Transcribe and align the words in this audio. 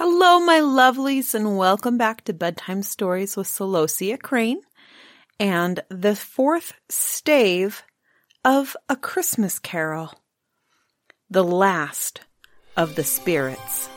Hello, 0.00 0.38
my 0.38 0.60
lovelies, 0.60 1.34
and 1.34 1.58
welcome 1.58 1.98
back 1.98 2.22
to 2.22 2.32
Bedtime 2.32 2.84
Stories 2.84 3.36
with 3.36 3.48
Celosia 3.48 4.16
Crane 4.16 4.60
and 5.40 5.82
the 5.88 6.14
fourth 6.14 6.74
stave 6.88 7.82
of 8.44 8.76
A 8.88 8.94
Christmas 8.94 9.58
Carol, 9.58 10.14
the 11.28 11.42
last 11.42 12.20
of 12.76 12.94
the 12.94 13.02
spirits. 13.02 13.88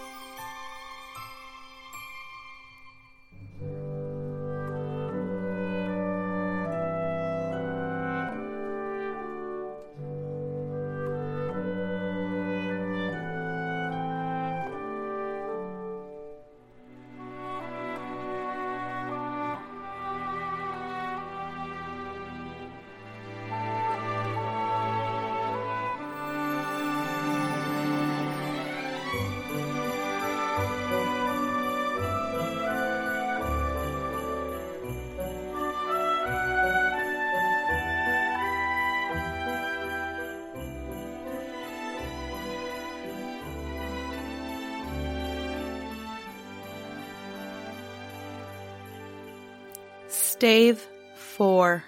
Stave 50.41 50.87
4 51.17 51.83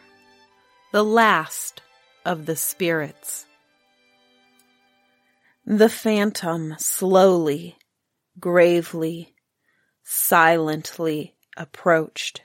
The 0.92 1.02
Last 1.02 1.82
of 2.24 2.46
the 2.46 2.56
Spirits. 2.56 3.48
The 5.66 5.90
phantom 5.90 6.76
slowly, 6.78 7.80
gravely, 8.40 9.34
silently 10.04 11.34
approached. 11.58 12.44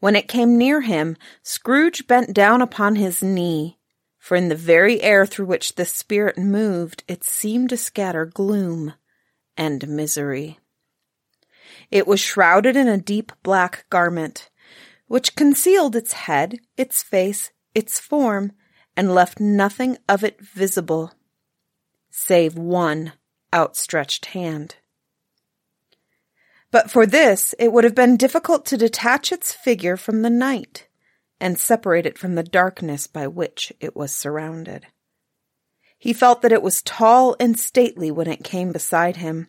When 0.00 0.16
it 0.16 0.28
came 0.28 0.56
near 0.56 0.80
him, 0.80 1.18
Scrooge 1.42 2.06
bent 2.06 2.32
down 2.32 2.62
upon 2.62 2.96
his 2.96 3.22
knee, 3.22 3.76
for 4.18 4.34
in 4.34 4.48
the 4.48 4.56
very 4.56 5.02
air 5.02 5.26
through 5.26 5.44
which 5.44 5.74
the 5.74 5.84
spirit 5.84 6.38
moved, 6.38 7.04
it 7.06 7.22
seemed 7.22 7.68
to 7.68 7.76
scatter 7.76 8.24
gloom 8.24 8.94
and 9.58 9.86
misery. 9.88 10.58
It 11.90 12.06
was 12.06 12.20
shrouded 12.20 12.76
in 12.76 12.88
a 12.88 12.96
deep 12.96 13.30
black 13.42 13.84
garment, 13.90 14.48
which 15.12 15.36
concealed 15.36 15.94
its 15.94 16.14
head, 16.14 16.58
its 16.78 17.02
face, 17.02 17.50
its 17.74 18.00
form, 18.00 18.50
and 18.96 19.14
left 19.14 19.38
nothing 19.38 19.98
of 20.08 20.24
it 20.24 20.40
visible, 20.40 21.12
save 22.08 22.56
one 22.56 23.12
outstretched 23.52 24.24
hand. 24.24 24.76
But 26.70 26.90
for 26.90 27.04
this, 27.04 27.54
it 27.58 27.74
would 27.74 27.84
have 27.84 27.94
been 27.94 28.16
difficult 28.16 28.64
to 28.64 28.78
detach 28.78 29.32
its 29.32 29.52
figure 29.52 29.98
from 29.98 30.22
the 30.22 30.30
night 30.30 30.88
and 31.38 31.58
separate 31.58 32.06
it 32.06 32.16
from 32.16 32.34
the 32.34 32.42
darkness 32.42 33.06
by 33.06 33.26
which 33.26 33.70
it 33.80 33.94
was 33.94 34.14
surrounded. 34.14 34.86
He 35.98 36.14
felt 36.14 36.40
that 36.40 36.52
it 36.52 36.62
was 36.62 36.80
tall 36.80 37.36
and 37.38 37.60
stately 37.60 38.10
when 38.10 38.28
it 38.28 38.44
came 38.44 38.72
beside 38.72 39.18
him, 39.18 39.48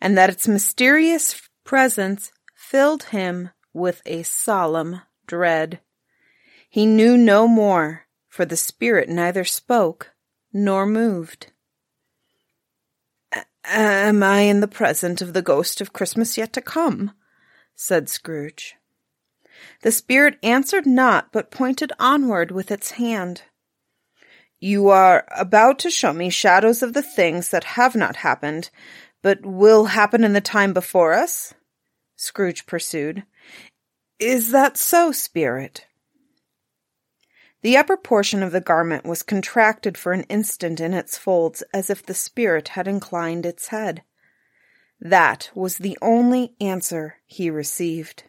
and 0.00 0.16
that 0.16 0.30
its 0.30 0.48
mysterious 0.48 1.46
presence 1.62 2.32
filled 2.54 3.02
him 3.02 3.50
with 3.74 4.00
a 4.06 4.22
solemn 4.22 5.02
dread. 5.26 5.80
He 6.70 6.86
knew 6.86 7.16
no 7.16 7.46
more, 7.46 8.06
for 8.28 8.44
the 8.44 8.56
spirit 8.56 9.08
neither 9.08 9.44
spoke 9.44 10.12
nor 10.52 10.86
moved. 10.86 11.52
Am 13.64 14.22
I 14.22 14.40
in 14.40 14.60
the 14.60 14.68
presence 14.68 15.20
of 15.20 15.32
the 15.32 15.42
ghost 15.42 15.80
of 15.80 15.92
Christmas 15.92 16.38
yet 16.38 16.52
to 16.54 16.60
come? 16.60 17.12
said 17.74 18.08
Scrooge. 18.08 18.76
The 19.82 19.92
spirit 19.92 20.38
answered 20.42 20.86
not, 20.86 21.32
but 21.32 21.50
pointed 21.50 21.92
onward 21.98 22.50
with 22.50 22.70
its 22.70 22.92
hand. 22.92 23.42
You 24.60 24.88
are 24.88 25.26
about 25.36 25.78
to 25.80 25.90
show 25.90 26.12
me 26.12 26.30
shadows 26.30 26.82
of 26.82 26.92
the 26.92 27.02
things 27.02 27.50
that 27.50 27.64
have 27.64 27.94
not 27.94 28.16
happened, 28.16 28.70
but 29.22 29.44
will 29.44 29.86
happen 29.86 30.24
in 30.24 30.32
the 30.32 30.40
time 30.40 30.72
before 30.72 31.12
us? 31.12 31.54
Scrooge 32.16 32.66
pursued. 32.66 33.24
Is 34.18 34.52
that 34.52 34.76
so, 34.76 35.10
spirit? 35.10 35.86
The 37.62 37.76
upper 37.76 37.96
portion 37.96 38.42
of 38.42 38.52
the 38.52 38.60
garment 38.60 39.04
was 39.04 39.22
contracted 39.22 39.96
for 39.98 40.12
an 40.12 40.24
instant 40.24 40.80
in 40.80 40.94
its 40.94 41.18
folds 41.18 41.62
as 41.72 41.90
if 41.90 42.04
the 42.04 42.14
spirit 42.14 42.68
had 42.68 42.86
inclined 42.86 43.46
its 43.46 43.68
head. 43.68 44.02
That 45.00 45.50
was 45.54 45.78
the 45.78 45.98
only 46.00 46.54
answer 46.60 47.16
he 47.26 47.50
received. 47.50 48.24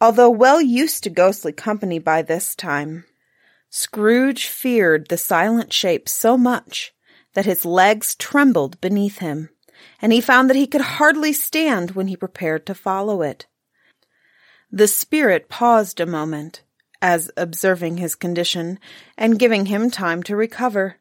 Although 0.00 0.30
well 0.30 0.60
used 0.60 1.04
to 1.04 1.10
ghostly 1.10 1.52
company 1.52 1.98
by 1.98 2.22
this 2.22 2.56
time, 2.56 3.04
Scrooge 3.70 4.48
feared 4.48 5.08
the 5.08 5.16
silent 5.16 5.72
shape 5.72 6.08
so 6.08 6.36
much 6.36 6.92
that 7.34 7.46
his 7.46 7.64
legs 7.64 8.14
trembled 8.16 8.80
beneath 8.80 9.18
him, 9.18 9.50
and 10.00 10.12
he 10.12 10.20
found 10.20 10.50
that 10.50 10.56
he 10.56 10.66
could 10.66 10.80
hardly 10.80 11.32
stand 11.32 11.92
when 11.92 12.08
he 12.08 12.16
prepared 12.16 12.66
to 12.66 12.74
follow 12.74 13.22
it. 13.22 13.46
The 14.74 14.88
spirit 14.88 15.50
paused 15.50 16.00
a 16.00 16.06
moment, 16.06 16.62
as 17.02 17.30
observing 17.36 17.98
his 17.98 18.14
condition 18.14 18.78
and 19.18 19.38
giving 19.38 19.66
him 19.66 19.90
time 19.90 20.22
to 20.22 20.34
recover. 20.34 20.96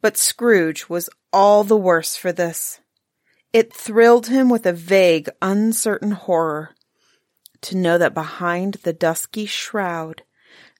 But 0.00 0.16
Scrooge 0.16 0.88
was 0.88 1.10
all 1.30 1.62
the 1.62 1.76
worse 1.76 2.16
for 2.16 2.32
this. 2.32 2.80
It 3.52 3.74
thrilled 3.74 4.28
him 4.28 4.48
with 4.48 4.64
a 4.64 4.72
vague, 4.72 5.28
uncertain 5.42 6.12
horror 6.12 6.74
to 7.60 7.76
know 7.76 7.98
that 7.98 8.14
behind 8.14 8.74
the 8.82 8.94
dusky 8.94 9.44
shroud 9.44 10.22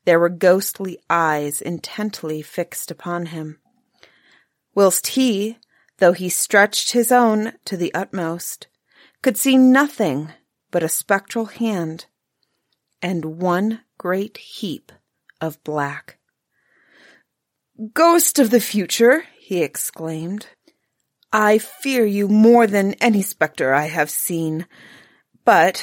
there 0.07 0.19
were 0.19 0.31
ghostly 0.31 0.99
eyes 1.11 1.61
intently 1.61 2.41
fixed 2.41 2.91
upon 2.91 3.27
him, 3.27 3.59
whilst 4.75 5.09
he, 5.09 5.59
though 5.99 6.13
he 6.13 6.31
stretched 6.31 6.93
his 6.93 7.13
own 7.13 7.53
to 7.67 7.77
the 7.77 7.93
utmost, 7.93 8.69
could 9.21 9.37
see 9.37 9.59
nothing 9.59 10.33
but 10.71 10.83
a 10.83 10.89
spectral 10.89 11.47
hand 11.47 12.07
and 13.03 13.41
one 13.41 13.81
great 13.99 14.37
heap 14.39 14.93
of 15.41 15.63
black. 15.65 16.19
Ghost 17.95 18.39
of 18.39 18.51
the 18.51 18.61
future, 18.61 19.25
he 19.39 19.63
exclaimed, 19.63 20.49
I 21.33 21.59
fear 21.59 22.05
you 22.05 22.29
more 22.29 22.67
than 22.67 22.95
any 22.95 23.23
spectre 23.23 23.73
I 23.73 23.87
have 23.87 24.11
seen. 24.11 24.67
But, 25.45 25.83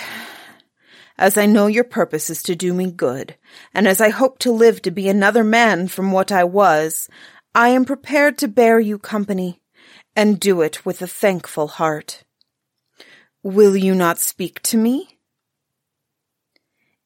as 1.17 1.37
I 1.37 1.45
know 1.45 1.67
your 1.67 1.85
purpose 1.85 2.29
is 2.29 2.43
to 2.43 2.55
do 2.55 2.73
me 2.73 2.91
good, 2.91 3.35
and 3.73 3.87
as 3.87 4.01
I 4.01 4.09
hope 4.09 4.39
to 4.39 4.51
live 4.51 4.81
to 4.83 4.91
be 4.91 5.09
another 5.09 5.43
man 5.43 5.87
from 5.87 6.11
what 6.11 6.31
I 6.31 6.43
was, 6.43 7.09
I 7.55 7.69
am 7.69 7.85
prepared 7.85 8.37
to 8.39 8.47
bear 8.47 8.79
you 8.79 8.99
company, 8.99 9.61
and 10.15 10.39
do 10.39 10.61
it 10.61 10.85
with 10.85 11.01
a 11.01 11.07
thankful 11.07 11.67
heart. 11.67 12.23
Will 13.43 13.77
you 13.77 13.93
not 13.93 14.19
speak 14.19 14.61
to 14.63 14.77
me? 14.77 15.19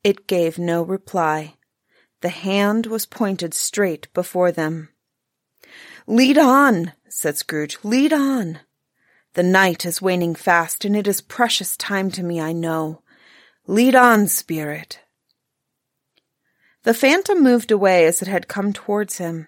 It 0.03 0.27
gave 0.27 0.57
no 0.57 0.81
reply. 0.81 1.55
The 2.21 2.29
hand 2.29 2.85
was 2.87 3.05
pointed 3.05 3.53
straight 3.53 4.11
before 4.13 4.51
them. 4.51 4.89
Lead 6.07 6.37
on, 6.37 6.93
said 7.09 7.37
Scrooge. 7.37 7.77
Lead 7.83 8.13
on. 8.13 8.59
The 9.33 9.43
night 9.43 9.85
is 9.85 10.01
waning 10.01 10.35
fast, 10.35 10.83
and 10.83 10.95
it 10.95 11.07
is 11.07 11.22
precious 11.22 11.78
time 11.78 12.11
to 12.11 12.23
me, 12.23 12.41
I 12.41 12.51
know. 12.53 13.01
Lead 13.67 13.95
on, 13.95 14.27
spirit. 14.27 14.99
The 16.84 16.93
phantom 16.93 17.43
moved 17.43 17.72
away 17.72 18.05
as 18.05 18.22
it 18.22 18.27
had 18.27 18.47
come 18.47 18.73
towards 18.73 19.19
him. 19.19 19.47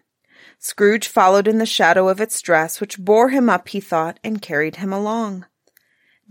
Scrooge 0.59 1.07
followed 1.07 1.47
in 1.47 1.57
the 1.57 1.65
shadow 1.65 2.07
of 2.07 2.21
its 2.21 2.41
dress, 2.41 2.79
which 2.79 2.99
bore 2.99 3.29
him 3.29 3.49
up, 3.49 3.69
he 3.69 3.79
thought, 3.79 4.19
and 4.23 4.41
carried 4.41 4.77
him 4.77 4.93
along. 4.93 5.45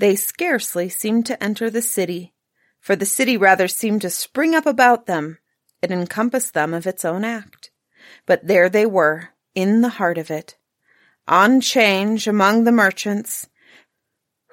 They 0.02 0.16
scarcely 0.16 0.88
seemed 0.88 1.26
to 1.26 1.40
enter 1.40 1.70
the 1.70 1.80
city, 1.80 2.34
for 2.80 2.96
the 2.96 3.06
city 3.06 3.36
rather 3.36 3.68
seemed 3.68 4.02
to 4.02 4.10
spring 4.10 4.52
up 4.52 4.66
about 4.66 5.06
them. 5.06 5.38
It 5.80 5.92
encompassed 5.92 6.54
them 6.54 6.74
of 6.74 6.88
its 6.88 7.04
own 7.04 7.24
act. 7.24 7.70
But 8.26 8.48
there 8.48 8.68
they 8.68 8.84
were, 8.84 9.28
in 9.54 9.80
the 9.80 9.90
heart 10.00 10.18
of 10.18 10.28
it, 10.28 10.56
on 11.28 11.60
change 11.60 12.26
among 12.26 12.64
the 12.64 12.72
merchants, 12.72 13.48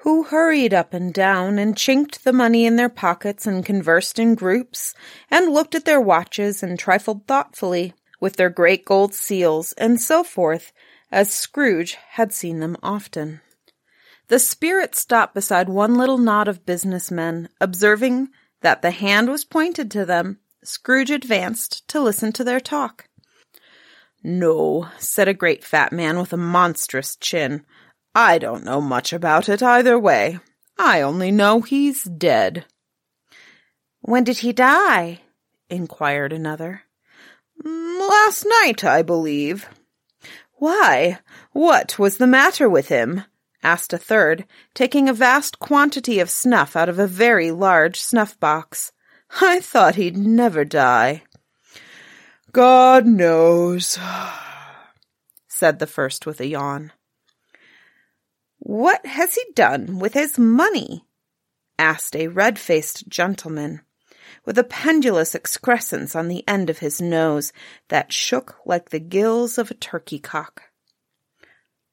who 0.04 0.22
hurried 0.22 0.72
up 0.72 0.94
and 0.94 1.12
down 1.12 1.58
and 1.58 1.76
chinked 1.76 2.22
the 2.22 2.32
money 2.32 2.64
in 2.64 2.76
their 2.76 2.88
pockets 2.88 3.44
and 3.44 3.66
conversed 3.66 4.20
in 4.20 4.36
groups 4.36 4.94
and 5.32 5.52
looked 5.52 5.74
at 5.74 5.84
their 5.84 6.00
watches 6.00 6.62
and 6.62 6.78
trifled 6.78 7.26
thoughtfully 7.26 7.92
with 8.20 8.36
their 8.36 8.50
great 8.50 8.84
gold 8.84 9.14
seals 9.14 9.72
and 9.72 10.00
so 10.00 10.22
forth, 10.22 10.72
as 11.10 11.32
Scrooge 11.32 11.94
had 12.10 12.32
seen 12.32 12.60
them 12.60 12.76
often. 12.84 13.40
The 14.30 14.38
spirit 14.38 14.94
stopped 14.94 15.34
beside 15.34 15.68
one 15.68 15.96
little 15.96 16.16
knot 16.16 16.46
of 16.46 16.64
businessmen, 16.64 17.48
observing 17.60 18.28
that 18.60 18.80
the 18.80 18.92
hand 18.92 19.28
was 19.28 19.44
pointed 19.44 19.90
to 19.90 20.04
them. 20.04 20.38
Scrooge 20.62 21.10
advanced 21.10 21.88
to 21.88 22.00
listen 22.00 22.30
to 22.34 22.44
their 22.44 22.60
talk. 22.60 23.08
No, 24.22 24.86
said 25.00 25.26
a 25.26 25.34
great 25.34 25.64
fat 25.64 25.92
man 25.92 26.16
with 26.16 26.32
a 26.32 26.36
monstrous 26.36 27.16
chin. 27.16 27.64
I 28.14 28.38
don't 28.38 28.64
know 28.64 28.80
much 28.80 29.12
about 29.12 29.48
it 29.48 29.64
either 29.64 29.98
way. 29.98 30.38
I 30.78 31.00
only 31.00 31.32
know 31.32 31.62
he's 31.62 32.04
dead. 32.04 32.66
When 34.00 34.22
did 34.22 34.38
he 34.38 34.52
die? 34.52 35.22
inquired 35.68 36.32
another. 36.32 36.82
Last 37.64 38.46
night, 38.62 38.84
I 38.84 39.02
believe. 39.02 39.68
Why, 40.52 41.18
what 41.50 41.98
was 41.98 42.18
the 42.18 42.28
matter 42.28 42.68
with 42.68 42.86
him? 42.86 43.24
Asked 43.62 43.92
a 43.92 43.98
third, 43.98 44.46
taking 44.74 45.08
a 45.08 45.12
vast 45.12 45.58
quantity 45.58 46.18
of 46.18 46.30
snuff 46.30 46.76
out 46.76 46.88
of 46.88 46.98
a 46.98 47.06
very 47.06 47.50
large 47.50 48.00
snuff 48.00 48.38
box. 48.40 48.92
I 49.40 49.60
thought 49.60 49.96
he'd 49.96 50.16
never 50.16 50.64
die. 50.64 51.22
God 52.52 53.06
knows, 53.06 53.98
said 55.48 55.78
the 55.78 55.86
first 55.86 56.26
with 56.26 56.40
a 56.40 56.46
yawn. 56.46 56.92
What 58.58 59.04
has 59.06 59.34
he 59.34 59.44
done 59.54 59.98
with 59.98 60.14
his 60.14 60.38
money? 60.38 61.04
asked 61.78 62.14
a 62.14 62.28
red 62.28 62.58
faced 62.58 63.08
gentleman 63.08 63.80
with 64.44 64.58
a 64.58 64.64
pendulous 64.64 65.34
excrescence 65.34 66.14
on 66.14 66.28
the 66.28 66.46
end 66.48 66.70
of 66.70 66.78
his 66.78 67.00
nose 67.00 67.52
that 67.88 68.12
shook 68.12 68.56
like 68.64 68.90
the 68.90 69.00
gills 69.00 69.58
of 69.58 69.70
a 69.70 69.74
turkey 69.74 70.18
cock. 70.18 70.64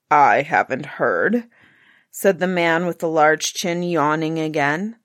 I 0.10 0.42
haven't 0.42 0.86
heard, 0.86 1.46
said 2.18 2.40
the 2.40 2.48
man 2.48 2.86
with 2.86 3.00
the 3.00 3.08
large 3.08 3.54
chin, 3.54 3.84
yawning 3.84 4.40
again. 4.40 4.96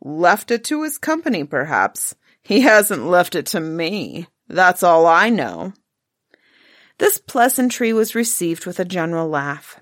Left 0.00 0.50
it 0.50 0.64
to 0.64 0.82
his 0.82 0.98
company, 0.98 1.44
perhaps. 1.44 2.14
He 2.42 2.60
hasn't 2.60 3.06
left 3.06 3.34
it 3.34 3.46
to 3.46 3.60
me. 3.60 4.26
That's 4.48 4.82
all 4.82 5.06
I 5.06 5.30
know. 5.30 5.72
This 6.98 7.18
pleasantry 7.18 7.92
was 7.92 8.14
received 8.14 8.66
with 8.66 8.80
a 8.80 8.84
general 8.84 9.28
laugh. 9.28 9.80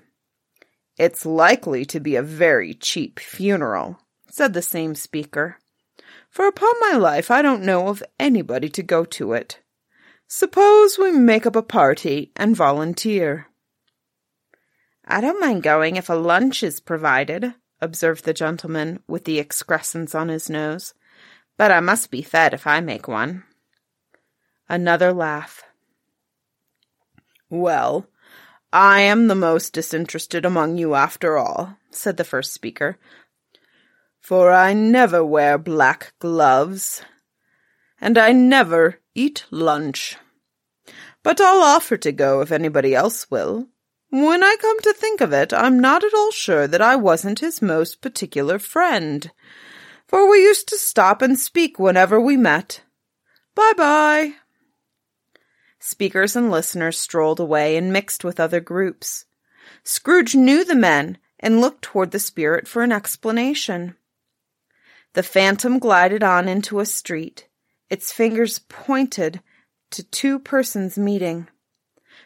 It's 0.97 1.25
likely 1.25 1.83
to 1.85 1.99
be 1.99 2.15
a 2.15 2.21
very 2.21 2.73
cheap 2.73 3.19
funeral, 3.19 3.99
said 4.29 4.53
the 4.53 4.61
same 4.61 4.95
speaker 4.95 5.57
for 6.29 6.45
upon 6.45 6.73
my 6.79 6.95
life 6.95 7.31
I 7.31 7.41
don't 7.41 7.63
know 7.63 7.87
of 7.87 8.03
anybody 8.19 8.69
to 8.69 8.83
go 8.83 9.05
to 9.05 9.33
it. 9.33 9.59
Suppose 10.27 10.99
we 10.99 11.11
make 11.11 11.47
up 11.47 11.55
a 11.55 11.63
party 11.63 12.31
and 12.35 12.55
volunteer. 12.55 13.46
I 15.09 15.21
don't 15.21 15.39
mind 15.39 15.63
going 15.63 15.95
if 15.95 16.09
a 16.09 16.15
lunch 16.15 16.63
is 16.63 16.81
provided, 16.81 17.53
observed 17.79 18.25
the 18.25 18.33
gentleman 18.33 18.99
with 19.07 19.23
the 19.23 19.39
excrescence 19.39 20.13
on 20.13 20.27
his 20.27 20.49
nose, 20.49 20.93
but 21.55 21.71
I 21.71 21.79
must 21.79 22.11
be 22.11 22.21
fed 22.21 22.53
if 22.53 22.67
I 22.67 22.81
make 22.81 23.07
one. 23.07 23.43
Another 24.67 25.13
laugh. 25.13 25.63
Well, 27.49 28.07
I 28.73 28.99
am 28.99 29.29
the 29.29 29.35
most 29.35 29.71
disinterested 29.71 30.43
among 30.43 30.77
you 30.77 30.93
after 30.93 31.37
all, 31.37 31.77
said 31.89 32.17
the 32.17 32.25
first 32.25 32.53
speaker, 32.53 32.97
for 34.19 34.51
I 34.51 34.73
never 34.73 35.23
wear 35.23 35.57
black 35.57 36.13
gloves, 36.19 37.01
and 38.01 38.17
I 38.17 38.33
never 38.33 38.99
eat 39.15 39.45
lunch. 39.51 40.17
But 41.23 41.39
I'll 41.39 41.63
offer 41.63 41.95
to 41.95 42.11
go 42.11 42.41
if 42.41 42.51
anybody 42.51 42.93
else 42.93 43.31
will. 43.31 43.69
When 44.09 44.43
I 44.43 44.55
come 44.61 44.79
to 44.81 44.93
think 44.93 45.19
of 45.19 45.33
it, 45.33 45.51
I'm 45.51 45.79
not 45.79 46.03
at 46.03 46.13
all 46.13 46.31
sure 46.31 46.67
that 46.67 46.81
I 46.81 46.95
wasn't 46.95 47.39
his 47.39 47.61
most 47.61 48.01
particular 48.01 48.57
friend, 48.57 49.29
for 50.07 50.29
we 50.29 50.43
used 50.43 50.69
to 50.69 50.77
stop 50.77 51.21
and 51.21 51.37
speak 51.37 51.77
whenever 51.77 52.19
we 52.19 52.37
met. 52.37 52.83
Bye 53.53 53.73
bye. 53.75 54.33
Speakers 55.79 56.35
and 56.35 56.49
listeners 56.49 56.97
strolled 56.97 57.39
away 57.39 57.75
and 57.75 57.91
mixed 57.91 58.23
with 58.23 58.39
other 58.39 58.61
groups. 58.61 59.25
Scrooge 59.83 60.35
knew 60.35 60.63
the 60.63 60.75
men 60.75 61.17
and 61.39 61.59
looked 61.59 61.81
toward 61.81 62.11
the 62.11 62.19
spirit 62.19 62.67
for 62.67 62.83
an 62.83 62.91
explanation. 62.91 63.95
The 65.13 65.23
phantom 65.23 65.79
glided 65.79 66.23
on 66.23 66.47
into 66.47 66.79
a 66.79 66.85
street, 66.85 67.47
its 67.89 68.11
fingers 68.11 68.59
pointed 68.59 69.41
to 69.91 70.03
two 70.03 70.39
persons 70.39 70.97
meeting. 70.97 71.47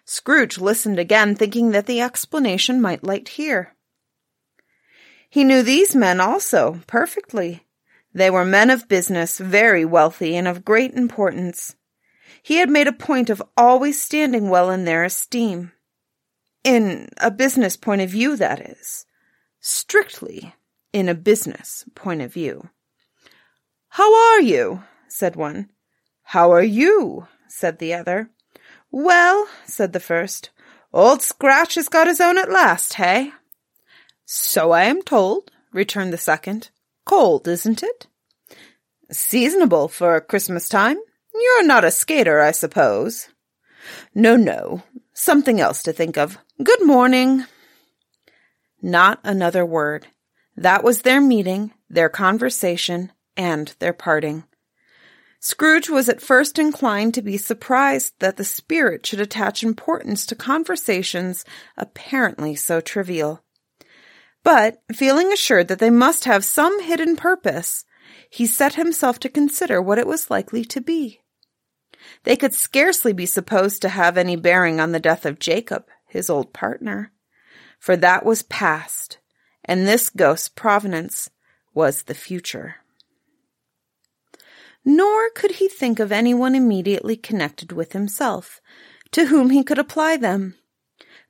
Scrooge 0.05 0.57
listened 0.57 0.99
again, 0.99 1.35
thinking 1.35 1.71
that 1.71 1.85
the 1.85 2.01
explanation 2.01 2.81
might 2.81 3.03
light 3.03 3.29
here. 3.29 3.75
He 5.29 5.43
knew 5.43 5.63
these 5.63 5.95
men 5.95 6.19
also 6.19 6.81
perfectly. 6.87 7.65
They 8.13 8.29
were 8.29 8.43
men 8.43 8.69
of 8.69 8.89
business, 8.89 9.37
very 9.37 9.85
wealthy 9.85 10.35
and 10.35 10.47
of 10.47 10.65
great 10.65 10.93
importance. 10.93 11.75
He 12.43 12.57
had 12.57 12.69
made 12.69 12.87
a 12.87 12.93
point 12.93 13.29
of 13.29 13.41
always 13.55 14.01
standing 14.01 14.49
well 14.49 14.69
in 14.69 14.85
their 14.85 15.03
esteem. 15.03 15.71
In 16.63 17.09
a 17.17 17.31
business 17.31 17.77
point 17.77 18.01
of 18.01 18.09
view, 18.09 18.35
that 18.35 18.59
is. 18.59 19.05
Strictly 19.59 20.53
in 20.91 21.07
a 21.07 21.15
business 21.15 21.85
point 21.95 22.21
of 22.21 22.33
view. 22.33 22.69
How 23.89 24.13
are 24.33 24.41
you? 24.41 24.83
said 25.07 25.35
one. 25.35 25.69
How 26.23 26.51
are 26.51 26.63
you? 26.63 27.27
said 27.47 27.79
the 27.79 27.93
other. 27.93 28.29
Well, 28.91 29.47
said 29.65 29.93
the 29.93 29.99
first, 29.99 30.49
old 30.93 31.21
Scratch 31.21 31.75
has 31.75 31.87
got 31.87 32.07
his 32.07 32.19
own 32.19 32.37
at 32.37 32.51
last, 32.51 32.95
hey? 32.95 33.31
So 34.25 34.71
I 34.71 34.83
am 34.83 35.01
told, 35.01 35.49
returned 35.71 36.11
the 36.11 36.17
second. 36.17 36.69
Cold, 37.05 37.47
isn't 37.47 37.83
it? 37.83 38.07
Seasonable 39.09 39.87
for 39.87 40.19
Christmas 40.21 40.69
time. 40.69 40.97
You're 41.33 41.65
not 41.65 41.85
a 41.85 41.91
skater, 41.91 42.41
I 42.41 42.51
suppose. 42.51 43.29
No, 44.13 44.35
no. 44.35 44.83
Something 45.13 45.59
else 45.59 45.83
to 45.83 45.93
think 45.93 46.17
of. 46.17 46.37
Good 46.61 46.85
morning. 46.85 47.45
Not 48.81 49.19
another 49.23 49.65
word. 49.65 50.07
That 50.57 50.83
was 50.83 51.01
their 51.01 51.21
meeting, 51.21 51.73
their 51.89 52.09
conversation, 52.09 53.11
and 53.37 53.73
their 53.79 53.93
parting. 53.93 54.43
Scrooge 55.43 55.89
was 55.89 56.07
at 56.07 56.21
first 56.21 56.59
inclined 56.59 57.15
to 57.15 57.21
be 57.23 57.35
surprised 57.35 58.13
that 58.19 58.37
the 58.37 58.43
spirit 58.43 59.03
should 59.07 59.19
attach 59.19 59.63
importance 59.63 60.27
to 60.27 60.35
conversations 60.35 61.43
apparently 61.75 62.53
so 62.53 62.79
trivial. 62.79 63.43
But, 64.43 64.83
feeling 64.93 65.33
assured 65.33 65.67
that 65.67 65.79
they 65.79 65.89
must 65.89 66.25
have 66.25 66.45
some 66.45 66.79
hidden 66.83 67.15
purpose, 67.15 67.85
he 68.29 68.45
set 68.45 68.75
himself 68.75 69.17
to 69.19 69.29
consider 69.29 69.81
what 69.81 69.97
it 69.97 70.05
was 70.05 70.29
likely 70.29 70.63
to 70.65 70.79
be. 70.79 71.21
They 72.23 72.35
could 72.35 72.53
scarcely 72.53 73.11
be 73.11 73.25
supposed 73.25 73.81
to 73.81 73.89
have 73.89 74.19
any 74.19 74.35
bearing 74.35 74.79
on 74.79 74.91
the 74.91 74.99
death 74.99 75.25
of 75.25 75.39
Jacob, 75.39 75.85
his 76.05 76.29
old 76.29 76.53
partner, 76.53 77.11
for 77.79 77.97
that 77.97 78.23
was 78.23 78.43
past, 78.43 79.17
and 79.65 79.87
this 79.87 80.11
ghost's 80.11 80.49
provenance 80.49 81.31
was 81.73 82.03
the 82.03 82.13
future 82.13 82.75
nor 84.83 85.29
could 85.31 85.51
he 85.51 85.67
think 85.67 85.99
of 85.99 86.11
anyone 86.11 86.55
immediately 86.55 87.15
connected 87.15 87.71
with 87.71 87.93
himself, 87.93 88.61
to 89.11 89.25
whom 89.25 89.49
he 89.49 89.63
could 89.63 89.79
apply 89.79 90.17
them. 90.17 90.55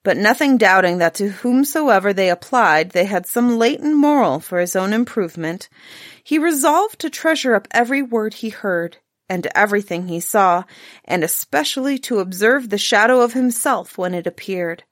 But 0.04 0.18
nothing 0.18 0.58
doubting 0.58 0.98
that 0.98 1.14
to 1.16 1.30
whomsoever 1.30 2.12
they 2.12 2.30
applied 2.30 2.92
they 2.92 3.06
had 3.06 3.28
some 3.28 3.60
latent 3.60 3.96
moral 3.96 4.40
for 4.40 4.60
his 4.60 4.76
own 4.76 4.94
improvement, 4.94 5.70
he 6.24 6.40
resolved 6.40 7.00
to 7.00 7.10
treasure 7.10 7.54
up 7.54 7.68
every 7.72 8.02
word 8.02 8.36
he 8.36 8.50
heard, 8.50 8.98
and 9.30 9.48
everything 9.54 10.08
he 10.08 10.20
saw, 10.20 10.64
and 11.06 11.24
especially 11.24 11.98
to 12.00 12.20
observe 12.20 12.70
the 12.70 12.78
shadow 12.78 13.22
of 13.22 13.34
himself 13.34 13.98
when 13.98 14.14
it 14.14 14.28
appeared. 14.28 14.84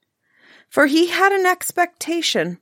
For 0.68 0.86
he 0.86 1.08
had 1.08 1.32
an 1.32 1.44
expectation 1.44 2.58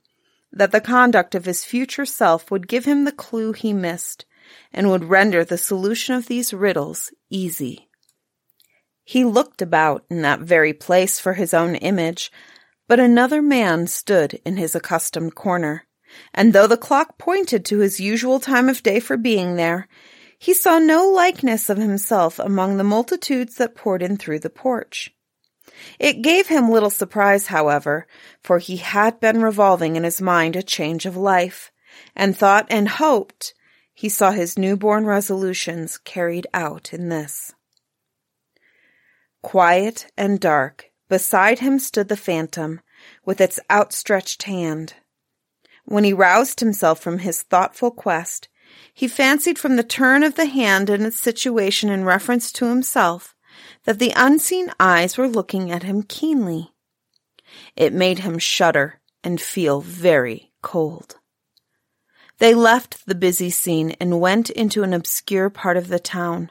that 0.51 0.71
the 0.71 0.81
conduct 0.81 1.35
of 1.35 1.45
his 1.45 1.63
future 1.63 2.05
self 2.05 2.49
would 2.49 2.67
give 2.67 2.85
him 2.85 3.05
the 3.05 3.11
clue 3.11 3.53
he 3.53 3.71
missed, 3.71 4.25
and 4.71 4.89
would 4.89 5.05
render 5.05 5.43
the 5.43 5.57
solution 5.57 6.15
of 6.15 6.27
these 6.27 6.53
riddles 6.53 7.11
easy. 7.29 7.89
He 9.03 9.25
looked 9.25 9.61
about 9.61 10.05
in 10.09 10.21
that 10.21 10.39
very 10.39 10.73
place 10.73 11.19
for 11.19 11.33
his 11.33 11.53
own 11.53 11.75
image, 11.75 12.31
but 12.87 12.99
another 12.99 13.41
man 13.41 13.87
stood 13.87 14.39
in 14.45 14.57
his 14.57 14.75
accustomed 14.75 15.35
corner, 15.35 15.87
and 16.33 16.53
though 16.53 16.67
the 16.67 16.77
clock 16.77 17.17
pointed 17.17 17.65
to 17.65 17.79
his 17.79 17.99
usual 17.99 18.39
time 18.39 18.69
of 18.69 18.83
day 18.83 18.99
for 18.99 19.17
being 19.17 19.55
there, 19.55 19.87
he 20.37 20.53
saw 20.53 20.79
no 20.79 21.09
likeness 21.09 21.69
of 21.69 21.77
himself 21.77 22.39
among 22.39 22.77
the 22.77 22.83
multitudes 22.83 23.55
that 23.55 23.75
poured 23.75 24.01
in 24.01 24.15
through 24.15 24.39
the 24.39 24.49
porch. 24.49 25.13
It 25.99 26.21
gave 26.21 26.47
him 26.47 26.69
little 26.69 26.89
surprise, 26.89 27.47
however, 27.47 28.07
for 28.43 28.59
he 28.59 28.77
had 28.77 29.19
been 29.19 29.41
revolving 29.41 29.95
in 29.95 30.03
his 30.03 30.21
mind 30.21 30.55
a 30.55 30.63
change 30.63 31.05
of 31.05 31.17
life, 31.17 31.71
and 32.15 32.37
thought 32.37 32.67
and 32.69 32.87
hoped 32.87 33.53
he 33.99 34.07
saw 34.07 34.31
his 34.31 34.57
newborn 34.57 35.05
resolutions 35.05 35.97
carried 35.97 36.47
out 36.53 36.93
in 36.93 37.09
this. 37.09 37.53
Quiet 39.43 40.09
and 40.17 40.39
dark, 40.39 40.85
beside 41.09 41.59
him 41.59 41.77
stood 41.77 42.07
the 42.07 42.15
phantom, 42.15 42.79
with 43.25 43.41
its 43.41 43.59
outstretched 43.69 44.43
hand. 44.43 44.93
when 45.83 46.05
he 46.05 46.13
roused 46.13 46.61
himself 46.61 47.01
from 47.01 47.19
his 47.19 47.41
thoughtful 47.41 47.91
quest, 47.91 48.47
he 48.93 49.05
fancied 49.05 49.59
from 49.59 49.75
the 49.75 49.83
turn 49.83 50.23
of 50.23 50.35
the 50.35 50.45
hand 50.45 50.89
and 50.89 51.05
its 51.05 51.19
situation 51.19 51.89
in 51.89 52.05
reference 52.05 52.53
to 52.53 52.69
himself 52.69 53.35
that 53.83 53.99
the 53.99 54.13
unseen 54.15 54.71
eyes 54.79 55.17
were 55.17 55.27
looking 55.27 55.71
at 55.71 55.83
him 55.83 56.03
keenly. 56.03 56.71
It 57.75 57.91
made 57.91 58.19
him 58.19 58.39
shudder 58.39 59.01
and 59.25 59.41
feel 59.41 59.81
very 59.81 60.53
cold. 60.61 61.17
They 62.39 62.53
left 62.53 63.05
the 63.05 63.15
busy 63.15 63.49
scene 63.49 63.91
and 63.99 64.21
went 64.21 64.49
into 64.49 64.83
an 64.83 64.93
obscure 64.93 65.49
part 65.49 65.77
of 65.77 65.89
the 65.89 65.99
town, 65.99 66.49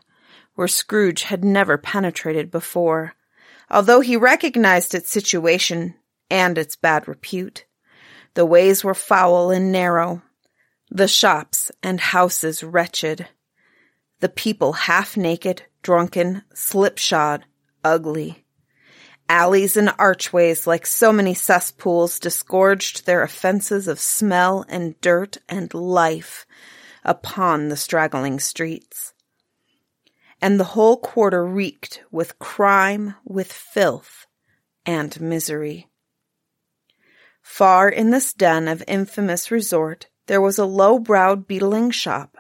where 0.55 0.69
Scrooge 0.69 1.23
had 1.23 1.45
never 1.45 1.79
penetrated 1.79 2.51
before, 2.51 3.15
although 3.71 4.01
he 4.01 4.17
recognized 4.17 4.95
its 4.95 5.11
situation 5.11 5.95
and 6.31 6.59
its 6.59 6.77
bad 6.77 7.09
repute. 7.09 7.65
The 8.35 8.45
ways 8.45 8.85
were 8.85 8.95
foul 8.95 9.51
and 9.51 9.73
narrow, 9.73 10.23
the 10.91 11.09
shops 11.09 11.71
and 11.83 12.01
houses 12.01 12.63
wretched, 12.63 13.29
the 14.21 14.29
people 14.29 14.73
half 14.73 15.17
naked, 15.17 15.63
drunken, 15.83 16.43
slipshod, 16.55 17.45
ugly. 17.83 18.45
Alleys 19.29 19.77
and 19.77 19.93
archways, 19.99 20.67
like 20.67 20.87
so 20.87 21.13
many 21.13 21.35
cesspools, 21.35 22.19
disgorged 22.19 23.05
their 23.05 23.23
offences 23.23 23.87
of 23.87 24.01
smell 24.01 24.65
and 24.69 24.99
dirt 25.01 25.37
and 25.49 25.73
life 25.75 26.47
upon 27.05 27.69
the 27.69 27.77
straggling 27.77 28.41
streets. 28.41 29.13
And 30.41 30.59
the 30.59 30.65
whole 30.65 30.97
quarter 30.97 31.45
reeked 31.45 32.03
with 32.11 32.39
crime, 32.39 33.17
with 33.25 33.53
filth, 33.53 34.27
and 34.87 35.21
misery. 35.21 35.89
Far 37.43 37.89
in 37.89 38.11
this 38.11 38.33
den 38.33 38.69
of 38.69 38.83
infamous 38.87 39.51
resort, 39.51 40.09
there 40.27 40.41
was 40.41 40.59
a 40.59 40.65
low-browed 40.65 41.47
beetling 41.47 41.91
shop, 41.91 42.37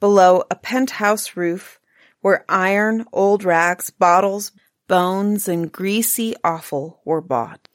below 0.00 0.42
a 0.50 0.56
penthouse 0.56 1.36
roof, 1.36 1.78
where 2.20 2.44
iron, 2.48 3.04
old 3.12 3.44
rags, 3.44 3.90
bottles, 3.90 4.52
bones, 4.88 5.48
and 5.48 5.72
greasy 5.72 6.34
offal 6.44 7.00
were 7.04 7.20
bought. 7.20 7.68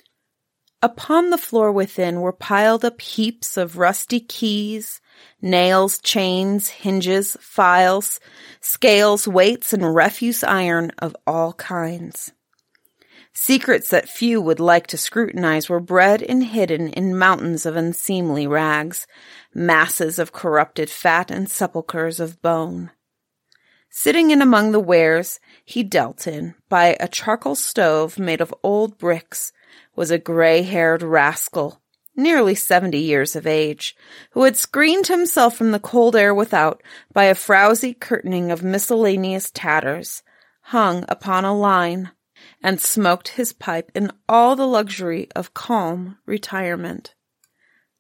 Upon 0.84 1.30
the 1.30 1.38
floor 1.38 1.72
within 1.72 2.22
were 2.22 2.34
piled 2.34 2.84
up 2.84 3.02
heaps 3.02 3.56
of 3.56 3.78
rusty 3.78 4.20
keys, 4.20 5.00
nails, 5.40 6.00
chains, 6.00 6.70
hinges, 6.70 7.38
files, 7.40 8.20
scales, 8.62 9.28
weights, 9.28 9.74
and 9.74 9.94
refuse 9.94 10.44
iron 10.44 10.92
of 10.98 11.16
all 11.28 11.54
kinds. 11.54 12.32
Secrets 13.34 13.90
that 13.90 14.10
few 14.10 14.42
would 14.42 14.60
like 14.60 14.88
to 14.88 14.98
scrutinize 14.98 15.70
were 15.70 15.80
bred 15.80 16.22
and 16.24 16.44
hidden 16.44 16.90
in 16.90 17.18
mountains 17.18 17.66
of 17.66 17.76
unseemly 17.76 18.46
rags, 18.46 19.06
masses 19.54 20.20
of 20.20 20.34
corrupted 20.34 20.90
fat 20.90 21.32
and 21.32 21.50
sepulchres 21.50 22.20
of 22.20 22.42
bone. 22.42 22.92
Sitting 23.94 24.32
in 24.32 24.42
among 24.42 24.72
the 24.72 24.80
wares 24.80 25.42
he 25.66 25.84
dealt 25.84 26.26
in, 26.26 26.56
by 26.70 26.96
a 27.02 27.10
charcoal 27.10 27.56
stove 27.56 28.18
made 28.18 28.40
of 28.40 28.56
old 28.64 28.98
bricks, 28.98 29.52
was 29.98 30.10
a 30.10 30.18
gray-haired 30.18 31.04
rascal, 31.04 31.82
nearly 32.16 32.56
seventy 32.56 33.00
years 33.00 33.36
of 33.36 33.46
age, 33.46 33.94
who 34.32 34.44
had 34.44 34.56
screened 34.56 35.08
himself 35.08 35.58
from 35.58 35.72
the 35.72 35.80
cold 35.80 36.16
air 36.16 36.34
without 36.34 36.82
by 37.12 37.26
a 37.26 37.36
frowsy 37.36 37.94
curtaining 37.94 38.50
of 38.50 38.64
miscellaneous 38.64 39.52
tatters, 39.52 40.24
hung 40.62 41.04
upon 41.10 41.44
a 41.44 41.54
line, 41.54 42.12
and 42.64 42.80
smoked 42.80 43.28
his 43.28 43.52
pipe 43.52 43.92
in 43.94 44.10
all 44.30 44.56
the 44.56 44.66
luxury 44.66 45.28
of 45.36 45.54
calm 45.54 46.18
retirement. 46.26 47.14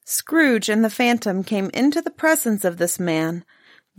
Scrooge 0.05 0.69
and 0.69 0.85
the 0.85 0.89
Phantom 0.89 1.43
came 1.43 1.69
into 1.73 2.01
the 2.01 2.09
presence 2.09 2.63
of 2.63 2.77
this 2.77 2.97
man, 2.97 3.43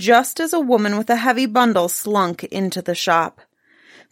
just 0.03 0.41
as 0.41 0.53
a 0.53 0.59
woman 0.59 0.99
with 0.99 1.09
a 1.09 1.15
heavy 1.15 1.47
bundle 1.47 1.89
slunk 1.89 2.43
into 2.45 2.83
the 2.83 2.95
shop. 2.95 3.41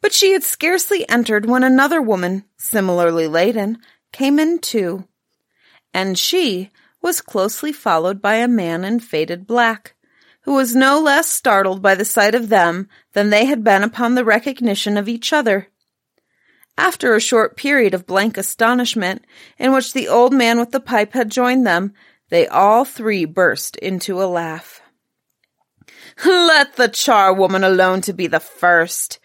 But 0.00 0.12
she 0.12 0.32
had 0.32 0.44
scarcely 0.44 1.06
entered 1.08 1.46
when 1.46 1.64
another 1.64 2.00
woman, 2.00 2.44
similarly 2.56 3.26
laden, 3.26 3.78
came 4.12 4.38
in 4.38 4.60
too. 4.60 5.08
And 5.92 6.16
she 6.16 6.70
was 7.02 7.20
closely 7.20 7.72
followed 7.72 8.22
by 8.22 8.36
a 8.36 8.46
man 8.46 8.84
in 8.84 9.00
faded 9.00 9.48
black, 9.48 9.94
who 10.42 10.54
was 10.54 10.76
no 10.76 11.00
less 11.00 11.28
startled 11.28 11.82
by 11.82 11.96
the 11.96 12.04
sight 12.04 12.36
of 12.36 12.50
them 12.50 12.88
than 13.12 13.30
they 13.30 13.46
had 13.46 13.64
been 13.64 13.82
upon 13.82 14.14
the 14.14 14.24
recognition 14.24 14.96
of 14.96 15.08
each 15.08 15.32
other. 15.32 15.66
After 16.78 17.16
a 17.16 17.20
short 17.20 17.56
period 17.56 17.94
of 17.94 18.06
blank 18.06 18.38
astonishment, 18.38 19.24
in 19.58 19.72
which 19.72 19.92
the 19.92 20.06
old 20.06 20.32
man 20.32 20.60
with 20.60 20.70
the 20.70 20.78
pipe 20.78 21.14
had 21.14 21.32
joined 21.32 21.66
them, 21.66 21.94
they 22.28 22.46
all 22.46 22.84
three 22.84 23.24
burst 23.24 23.74
into 23.78 24.22
a 24.22 24.30
laugh. 24.30 24.79
Let 26.26 26.76
the 26.76 26.88
charwoman 26.88 27.64
alone 27.64 28.02
to 28.02 28.12
be 28.12 28.26
the 28.26 28.40
first, 28.40 29.18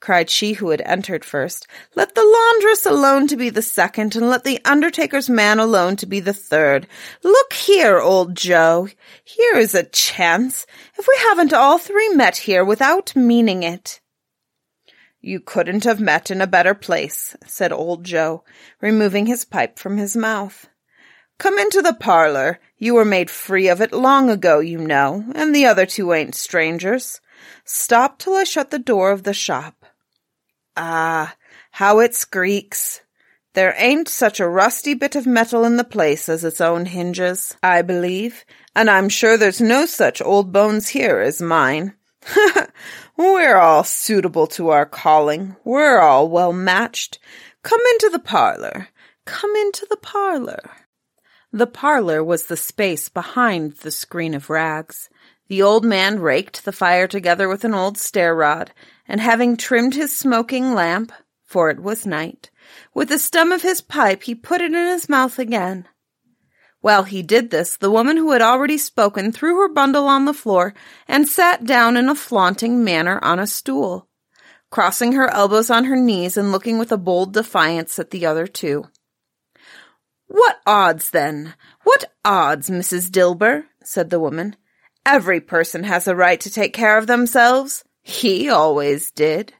cried 0.00 0.28
she 0.28 0.52
who 0.52 0.68
had 0.68 0.82
entered 0.82 1.24
first. 1.24 1.66
Let 1.94 2.14
the 2.14 2.24
laundress 2.24 2.84
alone 2.84 3.26
to 3.28 3.36
be 3.36 3.48
the 3.48 3.62
second, 3.62 4.16
and 4.16 4.28
let 4.28 4.44
the 4.44 4.60
undertaker's 4.66 5.30
man 5.30 5.58
alone 5.58 5.96
to 5.96 6.06
be 6.06 6.20
the 6.20 6.34
third. 6.34 6.86
Look 7.22 7.54
here, 7.54 7.98
old 7.98 8.36
Joe. 8.36 8.88
Here 9.24 9.56
is 9.56 9.74
a 9.74 9.84
chance. 9.84 10.66
If 10.98 11.06
we 11.08 11.16
haven't 11.22 11.54
all 11.54 11.78
three 11.78 12.10
met 12.10 12.36
here 12.36 12.64
without 12.64 13.16
meaning 13.16 13.62
it. 13.62 14.00
You 15.22 15.40
couldn't 15.40 15.84
have 15.84 16.00
met 16.00 16.30
in 16.30 16.42
a 16.42 16.46
better 16.46 16.74
place, 16.74 17.34
said 17.46 17.72
old 17.72 18.04
Joe, 18.04 18.44
removing 18.82 19.24
his 19.24 19.46
pipe 19.46 19.78
from 19.78 19.96
his 19.96 20.16
mouth. 20.16 20.68
Come 21.42 21.58
into 21.58 21.82
the 21.82 21.94
parlor. 21.94 22.60
You 22.78 22.94
were 22.94 23.04
made 23.04 23.28
free 23.28 23.66
of 23.66 23.80
it 23.80 23.92
long 23.92 24.30
ago, 24.30 24.60
you 24.60 24.78
know, 24.78 25.24
and 25.34 25.52
the 25.52 25.66
other 25.66 25.86
two 25.86 26.12
ain't 26.12 26.36
strangers. 26.36 27.20
Stop 27.64 28.20
till 28.20 28.36
I 28.36 28.44
shut 28.44 28.70
the 28.70 28.78
door 28.78 29.10
of 29.10 29.24
the 29.24 29.34
shop. 29.34 29.84
Ah, 30.76 31.34
how 31.72 31.98
it 31.98 32.14
squeaks. 32.14 33.00
There 33.54 33.74
ain't 33.76 34.08
such 34.08 34.38
a 34.38 34.48
rusty 34.48 34.94
bit 34.94 35.16
of 35.16 35.26
metal 35.26 35.64
in 35.64 35.78
the 35.78 35.82
place 35.82 36.28
as 36.28 36.44
its 36.44 36.60
own 36.60 36.86
hinges, 36.86 37.56
I 37.60 37.82
believe, 37.82 38.44
and 38.76 38.88
I'm 38.88 39.08
sure 39.08 39.36
there's 39.36 39.60
no 39.60 39.84
such 39.84 40.22
old 40.22 40.52
bones 40.52 40.90
here 40.90 41.18
as 41.18 41.42
mine. 41.42 41.94
We're 43.16 43.56
all 43.56 43.82
suitable 43.82 44.46
to 44.46 44.68
our 44.68 44.86
calling. 44.86 45.56
We're 45.64 45.98
all 45.98 46.28
well 46.28 46.52
matched. 46.52 47.18
Come 47.64 47.80
into 47.94 48.10
the 48.10 48.20
parlor. 48.20 48.86
Come 49.24 49.56
into 49.56 49.88
the 49.90 49.96
parlor. 49.96 50.70
The 51.54 51.66
parlor 51.66 52.24
was 52.24 52.46
the 52.46 52.56
space 52.56 53.10
behind 53.10 53.74
the 53.74 53.90
screen 53.90 54.32
of 54.32 54.48
rags. 54.48 55.10
The 55.48 55.60
old 55.60 55.84
man 55.84 56.18
raked 56.18 56.64
the 56.64 56.72
fire 56.72 57.06
together 57.06 57.46
with 57.46 57.62
an 57.64 57.74
old 57.74 57.98
stair 57.98 58.34
rod, 58.34 58.72
and 59.06 59.20
having 59.20 59.58
trimmed 59.58 59.94
his 59.94 60.16
smoking 60.16 60.72
lamp, 60.72 61.12
for 61.44 61.68
it 61.68 61.80
was 61.80 62.06
night, 62.06 62.50
with 62.94 63.10
the 63.10 63.18
stem 63.18 63.52
of 63.52 63.60
his 63.60 63.82
pipe 63.82 64.22
he 64.22 64.34
put 64.34 64.62
it 64.62 64.72
in 64.72 64.86
his 64.86 65.10
mouth 65.10 65.38
again. 65.38 65.86
While 66.80 67.02
he 67.02 67.22
did 67.22 67.50
this, 67.50 67.76
the 67.76 67.90
woman 67.90 68.16
who 68.16 68.32
had 68.32 68.40
already 68.40 68.78
spoken 68.78 69.30
threw 69.30 69.60
her 69.60 69.68
bundle 69.68 70.08
on 70.08 70.24
the 70.24 70.32
floor 70.32 70.72
and 71.06 71.28
sat 71.28 71.64
down 71.64 71.98
in 71.98 72.08
a 72.08 72.14
flaunting 72.14 72.82
manner 72.82 73.20
on 73.22 73.38
a 73.38 73.46
stool, 73.46 74.08
crossing 74.70 75.12
her 75.12 75.28
elbows 75.28 75.68
on 75.68 75.84
her 75.84 75.96
knees 75.96 76.38
and 76.38 76.50
looking 76.50 76.78
with 76.78 76.90
a 76.92 76.96
bold 76.96 77.34
defiance 77.34 77.98
at 77.98 78.10
the 78.10 78.24
other 78.24 78.46
two. 78.46 78.86
What 80.32 80.60
odds, 80.66 81.10
then? 81.10 81.52
What 81.84 82.06
odds, 82.24 82.70
Mrs. 82.70 83.10
Dilber? 83.10 83.64
said 83.84 84.08
the 84.08 84.18
woman. 84.18 84.56
Every 85.04 85.40
person 85.40 85.84
has 85.84 86.08
a 86.08 86.16
right 86.16 86.40
to 86.40 86.50
take 86.50 86.72
care 86.72 86.96
of 86.96 87.06
themselves. 87.06 87.84
He 88.00 88.48
always 88.48 89.10
did. 89.10 89.52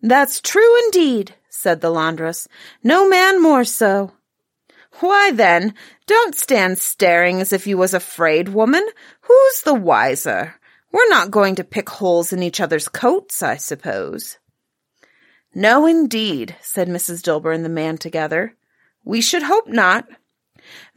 That's 0.00 0.40
true 0.40 0.78
indeed, 0.84 1.34
said 1.50 1.80
the 1.80 1.90
laundress. 1.90 2.46
No 2.84 3.08
man 3.08 3.42
more 3.42 3.64
so. 3.64 4.12
Why 5.00 5.32
then, 5.32 5.74
don't 6.06 6.36
stand 6.36 6.78
staring 6.78 7.40
as 7.40 7.52
if 7.52 7.66
you 7.66 7.76
was 7.76 7.92
afraid, 7.92 8.50
woman. 8.50 8.86
Who's 9.22 9.62
the 9.62 9.74
wiser? 9.74 10.54
We're 10.92 11.08
not 11.08 11.32
going 11.32 11.56
to 11.56 11.64
pick 11.64 11.90
holes 11.90 12.32
in 12.32 12.40
each 12.40 12.60
other's 12.60 12.88
coats, 12.88 13.42
I 13.42 13.56
suppose. 13.56 14.38
No, 15.52 15.86
indeed, 15.86 16.54
said 16.60 16.86
Mrs. 16.86 17.20
Dilber 17.20 17.52
and 17.52 17.64
the 17.64 17.68
man 17.68 17.98
together. 17.98 18.54
We 19.06 19.20
should 19.20 19.44
hope 19.44 19.68
not. 19.68 20.08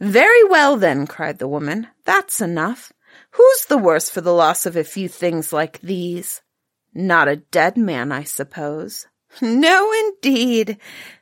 Very 0.00 0.42
well, 0.44 0.76
then, 0.76 1.06
cried 1.06 1.38
the 1.38 1.46
woman. 1.46 1.86
That's 2.04 2.40
enough. 2.40 2.92
Who's 3.30 3.66
the 3.66 3.78
worse 3.78 4.10
for 4.10 4.20
the 4.20 4.34
loss 4.34 4.66
of 4.66 4.76
a 4.76 4.82
few 4.82 5.08
things 5.08 5.52
like 5.52 5.80
these? 5.80 6.42
Not 6.92 7.28
a 7.28 7.36
dead 7.36 7.76
man, 7.76 8.12
I 8.12 8.24
suppose. 8.24 9.06
No, 9.40 9.92
indeed, 9.92 10.78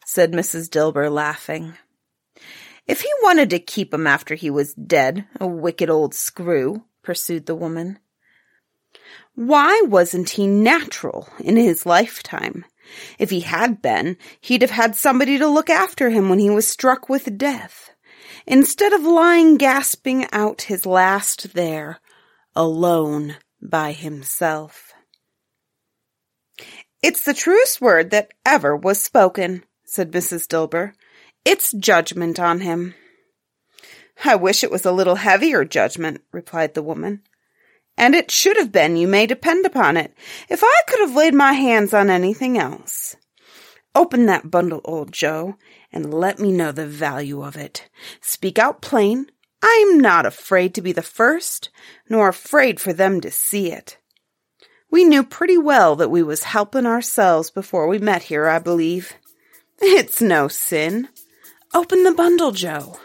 said 0.06 0.32
Mrs. 0.32 0.70
Dilber, 0.70 1.12
laughing. 1.12 1.74
If 2.86 3.02
he 3.02 3.10
wanted 3.20 3.50
to 3.50 3.58
keep 3.58 3.92
after 3.92 4.34
he 4.34 4.48
was 4.48 4.72
dead, 4.72 5.26
a 5.38 5.46
wicked 5.46 5.90
old 5.90 6.14
screw, 6.14 6.84
pursued 7.02 7.44
the 7.44 7.54
woman. 7.54 7.98
Why 9.34 9.82
wasn't 9.84 10.30
he 10.30 10.46
natural 10.46 11.28
in 11.38 11.56
his 11.56 11.84
lifetime? 11.84 12.64
If 13.18 13.30
he 13.30 13.40
had 13.40 13.82
been, 13.82 14.16
he'd 14.40 14.62
have 14.62 14.70
had 14.70 14.96
somebody 14.96 15.38
to 15.38 15.46
look 15.48 15.70
after 15.70 16.10
him 16.10 16.28
when 16.28 16.38
he 16.38 16.50
was 16.50 16.66
struck 16.66 17.08
with 17.08 17.38
death. 17.38 17.90
instead 18.48 18.94
of 18.94 19.02
lying 19.02 19.56
gasping 19.56 20.26
out 20.32 20.62
his 20.62 20.86
last 20.86 21.52
there, 21.54 22.00
alone 22.56 23.36
by 23.60 23.92
himself. 23.92 24.92
It's 27.02 27.24
the 27.24 27.34
truest 27.34 27.80
word 27.80 28.10
that 28.10 28.32
ever 28.44 28.74
was 28.74 29.02
spoken, 29.02 29.64
said 29.84 30.10
Mrs. 30.10 30.46
Dilber. 30.48 30.92
It's 31.44 31.72
judgment 31.72 32.40
on 32.40 32.60
him. 32.60 32.94
I 34.24 34.34
wish 34.34 34.64
it 34.64 34.70
was 34.70 34.84
a 34.84 34.92
little 34.92 35.16
heavier 35.16 35.64
judgment, 35.64 36.22
replied 36.32 36.74
the 36.74 36.82
woman. 36.82 37.22
And 37.98 38.14
it 38.14 38.30
should 38.30 38.56
have 38.56 38.70
been, 38.70 38.96
you 38.96 39.08
may 39.08 39.26
depend 39.26 39.66
upon 39.66 39.96
it, 39.96 40.14
if 40.48 40.62
I 40.62 40.80
could 40.86 41.00
have 41.00 41.16
laid 41.16 41.34
my 41.34 41.52
hands 41.52 41.92
on 41.92 42.08
anything 42.08 42.56
else. 42.56 43.16
Open 43.92 44.26
that 44.26 44.52
bundle, 44.52 44.80
old 44.84 45.10
Joe, 45.10 45.56
and 45.92 46.14
let 46.14 46.38
me 46.38 46.52
know 46.52 46.70
the 46.70 46.86
value 46.86 47.42
of 47.42 47.56
it. 47.56 47.90
Speak 48.20 48.56
out 48.56 48.80
plain. 48.80 49.26
I'm 49.64 49.98
not 49.98 50.26
afraid 50.26 50.74
to 50.76 50.80
be 50.80 50.92
the 50.92 51.02
first, 51.02 51.70
nor 52.08 52.28
afraid 52.28 52.80
for 52.80 52.92
them 52.92 53.20
to 53.20 53.32
see 53.32 53.72
it. 53.72 53.98
We 54.92 55.02
knew 55.02 55.24
pretty 55.24 55.58
well 55.58 55.96
that 55.96 56.10
we 56.10 56.22
was 56.22 56.44
helping 56.44 56.86
ourselves 56.86 57.50
before 57.50 57.88
we 57.88 57.98
met 57.98 58.22
here, 58.22 58.46
I 58.46 58.60
believe. 58.60 59.14
It's 59.80 60.22
no 60.22 60.46
sin. 60.46 61.08
Open 61.74 62.04
the 62.04 62.12
bundle, 62.12 62.52
Joe. 62.52 63.00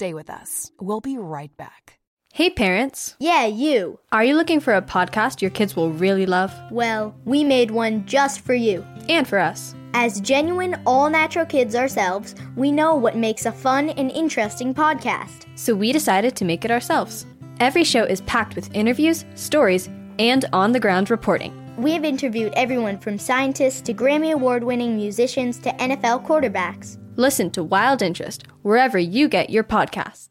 Stay 0.00 0.14
with 0.14 0.30
us. 0.30 0.72
We'll 0.80 1.02
be 1.02 1.18
right 1.18 1.54
back. 1.58 1.98
Hey, 2.32 2.48
parents. 2.48 3.16
Yeah, 3.18 3.44
you. 3.44 3.98
Are 4.12 4.24
you 4.24 4.34
looking 4.34 4.58
for 4.58 4.74
a 4.74 4.80
podcast 4.80 5.42
your 5.42 5.50
kids 5.50 5.76
will 5.76 5.92
really 5.92 6.24
love? 6.24 6.54
Well, 6.70 7.14
we 7.26 7.44
made 7.44 7.70
one 7.70 8.06
just 8.06 8.40
for 8.40 8.54
you. 8.54 8.82
And 9.10 9.28
for 9.28 9.38
us. 9.38 9.74
As 9.92 10.22
genuine, 10.22 10.80
all 10.86 11.10
natural 11.10 11.44
kids 11.44 11.74
ourselves, 11.74 12.34
we 12.56 12.72
know 12.72 12.94
what 12.94 13.14
makes 13.14 13.44
a 13.44 13.52
fun 13.52 13.90
and 13.90 14.10
interesting 14.12 14.72
podcast. 14.72 15.44
So 15.54 15.74
we 15.74 15.92
decided 15.92 16.34
to 16.36 16.46
make 16.46 16.64
it 16.64 16.70
ourselves. 16.70 17.26
Every 17.58 17.84
show 17.84 18.04
is 18.04 18.22
packed 18.22 18.56
with 18.56 18.74
interviews, 18.74 19.26
stories, 19.34 19.90
and 20.18 20.46
on 20.54 20.72
the 20.72 20.80
ground 20.80 21.10
reporting. 21.10 21.52
We 21.76 21.92
have 21.92 22.06
interviewed 22.06 22.54
everyone 22.56 22.96
from 23.00 23.18
scientists 23.18 23.82
to 23.82 23.92
Grammy 23.92 24.32
Award 24.32 24.64
winning 24.64 24.96
musicians 24.96 25.58
to 25.58 25.68
NFL 25.72 26.26
quarterbacks. 26.26 26.96
Listen 27.20 27.50
to 27.50 27.62
Wild 27.62 28.00
Interest 28.00 28.44
wherever 28.62 28.98
you 28.98 29.28
get 29.28 29.50
your 29.50 29.62
podcasts. 29.62 30.30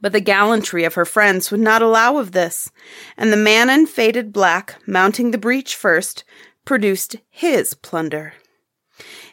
But 0.00 0.12
the 0.12 0.20
gallantry 0.20 0.84
of 0.84 0.94
her 0.94 1.04
friends 1.04 1.50
would 1.50 1.58
not 1.58 1.82
allow 1.82 2.18
of 2.18 2.30
this, 2.30 2.70
and 3.16 3.32
the 3.32 3.36
man 3.36 3.68
in 3.68 3.88
faded 3.88 4.32
black, 4.32 4.76
mounting 4.86 5.32
the 5.32 5.38
breach 5.38 5.74
first, 5.74 6.22
produced 6.64 7.16
his 7.30 7.74
plunder. 7.74 8.34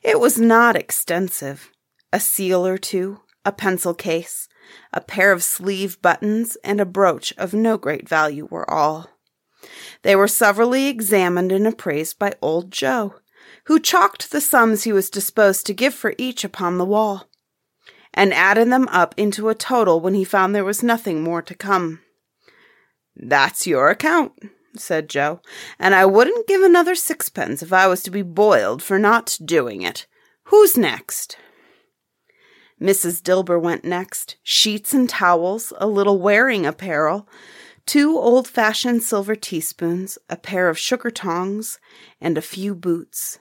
It 0.02 0.20
was 0.20 0.40
not 0.40 0.76
extensive. 0.76 1.70
A 2.12 2.20
seal 2.20 2.66
or 2.66 2.80
two, 2.80 3.20
a 3.46 3.52
pencil 3.52 3.94
case, 3.94 4.50
a 4.92 5.02
pair 5.02 5.32
of 5.32 5.44
sleeve 5.44 6.02
buttons, 6.02 6.58
and 6.64 6.82
a 6.82 6.86
brooch 6.86 7.32
of 7.38 7.54
no 7.54 7.78
great 7.78 8.10
value 8.10 8.48
were 8.50 8.68
all. 8.68 9.15
They 10.02 10.16
were 10.16 10.28
severally 10.28 10.88
examined 10.88 11.52
and 11.52 11.68
appraised 11.68 12.20
by 12.20 12.34
old 12.42 12.72
Joe, 12.72 13.16
who 13.66 13.80
chalked 13.80 14.32
the 14.32 14.42
sums 14.42 14.84
he 14.84 14.94
was 14.94 15.10
disposed 15.10 15.66
to 15.66 15.74
give 15.74 15.94
for 15.94 16.14
each 16.18 16.44
upon 16.44 16.78
the 16.78 16.86
wall, 16.86 17.28
and 18.14 18.34
added 18.34 18.72
them 18.72 18.88
up 18.90 19.14
into 19.18 19.50
a 19.50 19.56
total 19.56 20.00
when 20.00 20.14
he 20.14 20.24
found 20.24 20.54
there 20.54 20.64
was 20.64 20.84
nothing 20.84 21.24
more 21.24 21.42
to 21.42 21.56
come. 21.56 22.02
That's 23.16 23.66
your 23.66 23.90
account, 23.90 24.34
said 24.76 25.10
Joe, 25.10 25.42
and 25.80 25.96
I 25.96 26.06
wouldn't 26.06 26.48
give 26.48 26.62
another 26.62 26.96
sixpence 26.96 27.64
if 27.64 27.72
I 27.72 27.88
was 27.88 28.04
to 28.04 28.12
be 28.12 28.22
boiled 28.22 28.84
for 28.84 29.00
not 29.00 29.38
doing 29.44 29.82
it. 29.82 30.06
Who's 30.46 30.78
next? 30.78 31.38
Mrs. 32.82 33.22
Dilber 33.22 33.60
went 33.60 33.86
next, 33.86 34.36
sheets 34.44 34.94
and 34.94 35.10
towels, 35.10 35.72
a 35.78 35.88
little 35.88 36.20
wearing 36.20 36.66
apparel, 36.66 37.28
two 37.86 38.18
old 38.18 38.48
fashioned 38.48 39.04
silver 39.04 39.36
teaspoons, 39.36 40.18
a 40.30 40.36
pair 40.36 40.70
of 40.70 40.78
sugar 40.78 41.12
tongs, 41.12 41.80
and 42.20 42.38
a 42.38 42.42
few 42.42 42.76
boots. 42.76 43.40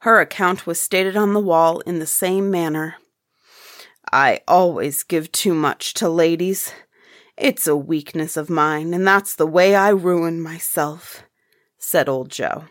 Her 0.00 0.20
account 0.20 0.66
was 0.66 0.80
stated 0.80 1.16
on 1.16 1.32
the 1.32 1.40
wall 1.40 1.80
in 1.80 1.98
the 1.98 2.06
same 2.06 2.50
manner. 2.50 2.96
I 4.12 4.40
always 4.46 5.02
give 5.02 5.32
too 5.32 5.54
much 5.54 5.94
to 5.94 6.08
ladies. 6.08 6.72
It's 7.36 7.66
a 7.66 7.76
weakness 7.76 8.36
of 8.36 8.48
mine, 8.48 8.94
and 8.94 9.06
that's 9.06 9.34
the 9.34 9.46
way 9.46 9.74
I 9.74 9.88
ruin 9.88 10.40
myself, 10.40 11.24
said 11.78 12.08
old 12.08 12.30
Joe. 12.30 12.64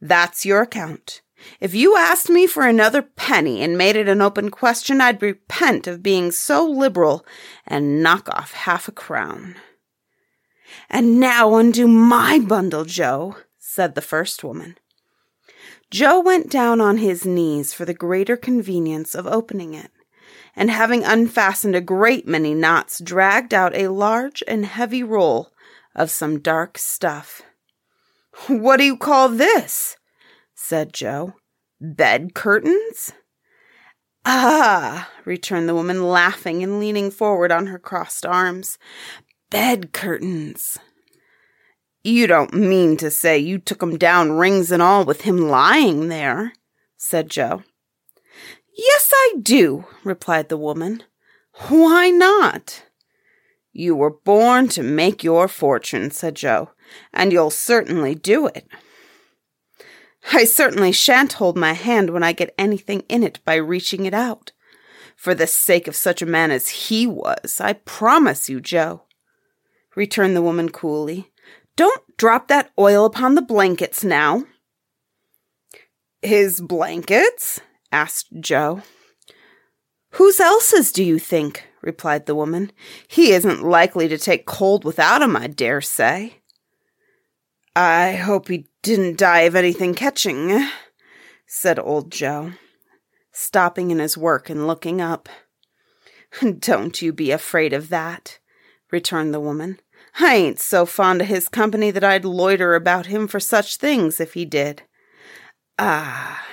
That's 0.00 0.44
your 0.44 0.62
account. 0.62 1.22
If 1.60 1.74
you 1.74 1.96
asked 1.96 2.28
me 2.28 2.46
for 2.46 2.66
another 2.66 3.02
penny 3.02 3.62
and 3.62 3.78
made 3.78 3.96
it 3.96 4.08
an 4.08 4.20
open 4.20 4.50
question, 4.50 5.00
I'd 5.00 5.22
repent 5.22 5.86
of 5.86 6.02
being 6.02 6.30
so 6.32 6.66
liberal 6.66 7.24
and 7.66 8.02
knock 8.02 8.28
off 8.28 8.52
half 8.52 8.88
a 8.88 8.92
crown. 8.92 9.56
And 10.90 11.20
now 11.20 11.54
undo 11.56 11.86
my 11.86 12.38
bundle, 12.38 12.84
Joe, 12.84 13.36
said 13.58 13.94
the 13.94 14.00
first 14.00 14.42
woman. 14.42 14.76
Joe 15.90 16.20
went 16.20 16.50
down 16.50 16.80
on 16.80 16.98
his 16.98 17.24
knees 17.24 17.72
for 17.72 17.84
the 17.84 17.94
greater 17.94 18.36
convenience 18.36 19.14
of 19.14 19.26
opening 19.26 19.74
it, 19.74 19.90
and 20.54 20.70
having 20.70 21.04
unfastened 21.04 21.74
a 21.74 21.80
great 21.80 22.26
many 22.26 22.52
knots, 22.52 22.98
dragged 22.98 23.54
out 23.54 23.74
a 23.74 23.88
large 23.88 24.42
and 24.46 24.66
heavy 24.66 25.02
roll 25.02 25.50
of 25.94 26.10
some 26.10 26.40
dark 26.40 26.76
stuff. 26.76 27.42
What 28.48 28.76
do 28.76 28.84
you 28.84 28.96
call 28.96 29.30
this? 29.30 29.96
Said 30.60 30.92
Joe. 30.92 31.34
Bed 31.80 32.34
curtains? 32.34 33.12
Ah, 34.24 35.08
returned 35.24 35.68
the 35.68 35.74
woman, 35.74 36.08
laughing 36.08 36.64
and 36.64 36.80
leaning 36.80 37.12
forward 37.12 37.52
on 37.52 37.68
her 37.68 37.78
crossed 37.78 38.26
arms. 38.26 38.76
Bed 39.50 39.92
curtains. 39.92 40.76
You 42.02 42.26
don't 42.26 42.52
mean 42.52 42.96
to 42.96 43.10
say 43.10 43.38
you 43.38 43.58
took 43.58 43.82
'em 43.82 43.96
down, 43.96 44.32
rings 44.32 44.72
and 44.72 44.82
all, 44.82 45.04
with 45.04 45.22
him 45.22 45.48
lying 45.48 46.08
there, 46.08 46.52
said 46.96 47.30
Joe. 47.30 47.62
Yes, 48.76 49.10
I 49.14 49.36
do, 49.40 49.86
replied 50.02 50.48
the 50.48 50.56
woman. 50.56 51.04
Why 51.68 52.10
not? 52.10 52.82
You 53.72 53.94
were 53.94 54.10
born 54.10 54.68
to 54.68 54.82
make 54.82 55.22
your 55.22 55.46
fortune, 55.46 56.10
said 56.10 56.34
Joe, 56.34 56.70
and 57.12 57.32
you'll 57.32 57.50
certainly 57.50 58.16
do 58.16 58.48
it. 58.48 58.66
I 60.32 60.44
certainly 60.44 60.92
shan't 60.92 61.34
hold 61.34 61.56
my 61.56 61.72
hand 61.72 62.10
when 62.10 62.22
I 62.22 62.32
get 62.32 62.54
anything 62.58 63.00
in 63.08 63.22
it 63.22 63.40
by 63.44 63.54
reaching 63.54 64.06
it 64.06 64.14
out. 64.14 64.52
For 65.16 65.34
the 65.34 65.46
sake 65.46 65.88
of 65.88 65.96
such 65.96 66.22
a 66.22 66.26
man 66.26 66.50
as 66.50 66.68
he 66.68 67.06
was, 67.06 67.60
I 67.60 67.72
promise 67.72 68.48
you, 68.48 68.60
Joe, 68.60 69.02
returned 69.96 70.36
the 70.36 70.42
woman 70.42 70.68
coolly. 70.68 71.32
Don't 71.76 72.16
drop 72.16 72.48
that 72.48 72.70
oil 72.78 73.04
upon 73.04 73.34
the 73.34 73.42
blankets 73.42 74.04
now. 74.04 74.44
His 76.22 76.60
blankets? 76.60 77.60
asked 77.90 78.28
Joe. 78.40 78.82
Whose 80.12 80.40
else's 80.40 80.92
do 80.92 81.02
you 81.02 81.18
think? 81.18 81.64
replied 81.82 82.26
the 82.26 82.34
woman. 82.34 82.72
He 83.06 83.32
isn't 83.32 83.62
likely 83.62 84.08
to 84.08 84.18
take 84.18 84.46
cold 84.46 84.84
without 84.84 85.22
'em, 85.22 85.36
I 85.36 85.46
dare 85.46 85.80
say. 85.80 86.42
I 87.80 88.16
hope 88.16 88.48
he 88.48 88.66
didn't 88.82 89.18
die 89.18 89.42
of 89.42 89.54
anything 89.54 89.94
catching, 89.94 90.68
said 91.46 91.78
old 91.78 92.10
Joe, 92.10 92.54
stopping 93.30 93.92
in 93.92 94.00
his 94.00 94.18
work 94.18 94.50
and 94.50 94.66
looking 94.66 95.00
up. 95.00 95.28
Don't 96.58 97.00
you 97.00 97.12
be 97.12 97.30
afraid 97.30 97.72
of 97.72 97.88
that, 97.90 98.40
returned 98.90 99.32
the 99.32 99.38
woman. 99.38 99.78
I 100.18 100.34
ain't 100.34 100.58
so 100.58 100.86
fond 100.86 101.20
of 101.20 101.28
his 101.28 101.48
company 101.48 101.92
that 101.92 102.02
I'd 102.02 102.24
loiter 102.24 102.74
about 102.74 103.06
him 103.06 103.28
for 103.28 103.38
such 103.38 103.76
things 103.76 104.18
if 104.18 104.34
he 104.34 104.44
did. 104.44 104.82
Ah, 105.78 106.44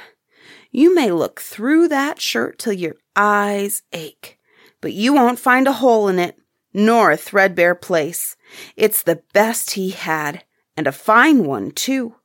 you 0.70 0.94
may 0.94 1.12
look 1.12 1.42
through 1.42 1.88
that 1.88 2.22
shirt 2.22 2.60
till 2.60 2.74
your 2.74 2.98
eyes 3.16 3.82
ache, 3.92 4.38
but 4.80 4.94
you 4.94 5.16
won't 5.16 5.40
find 5.40 5.68
a 5.68 5.74
hole 5.74 6.08
in 6.08 6.20
it, 6.20 6.38
nor 6.72 7.10
a 7.10 7.18
threadbare 7.18 7.74
place. 7.74 8.36
It's 8.78 9.02
the 9.02 9.24
best 9.34 9.72
he 9.72 9.90
had, 9.90 10.44
and 10.78 10.88
a 10.88 10.92
fine 10.92 11.46
one, 11.46 11.72
too. 11.72 12.16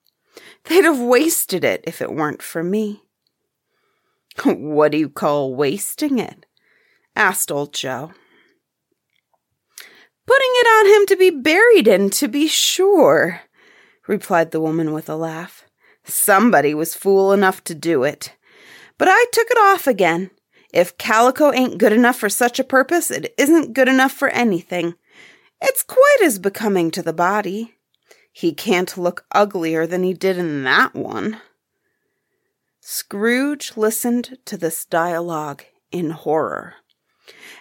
They'd 0.65 0.85
have 0.85 1.01
wasted 1.01 1.65
it 1.65 1.83
if 1.85 2.01
it 2.01 2.13
weren't 2.13 2.43
for 2.43 2.63
me. 2.63 3.03
What 4.45 4.93
do 4.93 4.99
you 4.99 5.09
call 5.09 5.55
wasting 5.55 6.19
it? 6.19 6.47
asked 7.17 7.51
old 7.51 7.75
Joe. 7.75 8.13
Putting 10.27 10.53
it 10.53 10.67
on 10.67 10.87
him 10.95 11.07
to 11.07 11.17
be 11.17 11.31
buried 11.31 11.89
in, 11.89 12.11
to 12.11 12.29
be 12.29 12.47
sure, 12.47 13.41
replied 14.07 14.53
the 14.53 14.61
woman 14.61 14.93
with 14.93 15.09
a 15.09 15.17
laugh. 15.17 15.65
Somebody 16.05 16.73
was 16.73 16.95
fool 16.95 17.33
enough 17.33 17.65
to 17.65 17.75
do 17.75 18.05
it. 18.05 18.37
But 18.97 19.09
I 19.11 19.25
took 19.33 19.49
it 19.51 19.59
off 19.59 19.87
again. 19.87 20.31
If 20.73 20.97
calico 20.99 21.53
ain't 21.53 21.79
good 21.79 21.93
enough 21.93 22.17
for 22.17 22.29
such 22.29 22.61
a 22.61 22.65
purpose, 22.65 23.11
it 23.11 23.35
isn't 23.37 23.73
good 23.73 23.89
enough 23.89 24.13
for 24.13 24.29
anything. 24.29 24.95
It's 25.61 25.83
quite 25.83 26.19
as 26.23 26.39
becoming 26.39 26.91
to 26.93 27.03
the 27.03 27.13
body. 27.13 27.75
He 28.33 28.53
can't 28.53 28.97
look 28.97 29.25
uglier 29.33 29.87
than 29.87 30.03
he 30.03 30.15
did 30.15 30.39
in 30.39 30.63
that 30.65 30.95
one. 30.95 31.41
Scrooge 32.81 33.77
listened 33.77 34.39
to 34.47 34.57
this 34.57 34.85
dialogue 34.85 35.65
in 35.91 36.11
horror. 36.11 36.75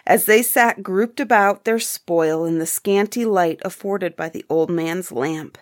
As 0.06 0.24
they 0.24 0.42
sat 0.42 0.82
grouped 0.82 1.20
about 1.20 1.64
their 1.64 1.78
spoil 1.78 2.44
in 2.44 2.58
the 2.58 2.66
scanty 2.66 3.24
light 3.24 3.60
afforded 3.62 4.16
by 4.16 4.28
the 4.28 4.44
old 4.48 4.70
man's 4.70 5.12
lamp, 5.12 5.58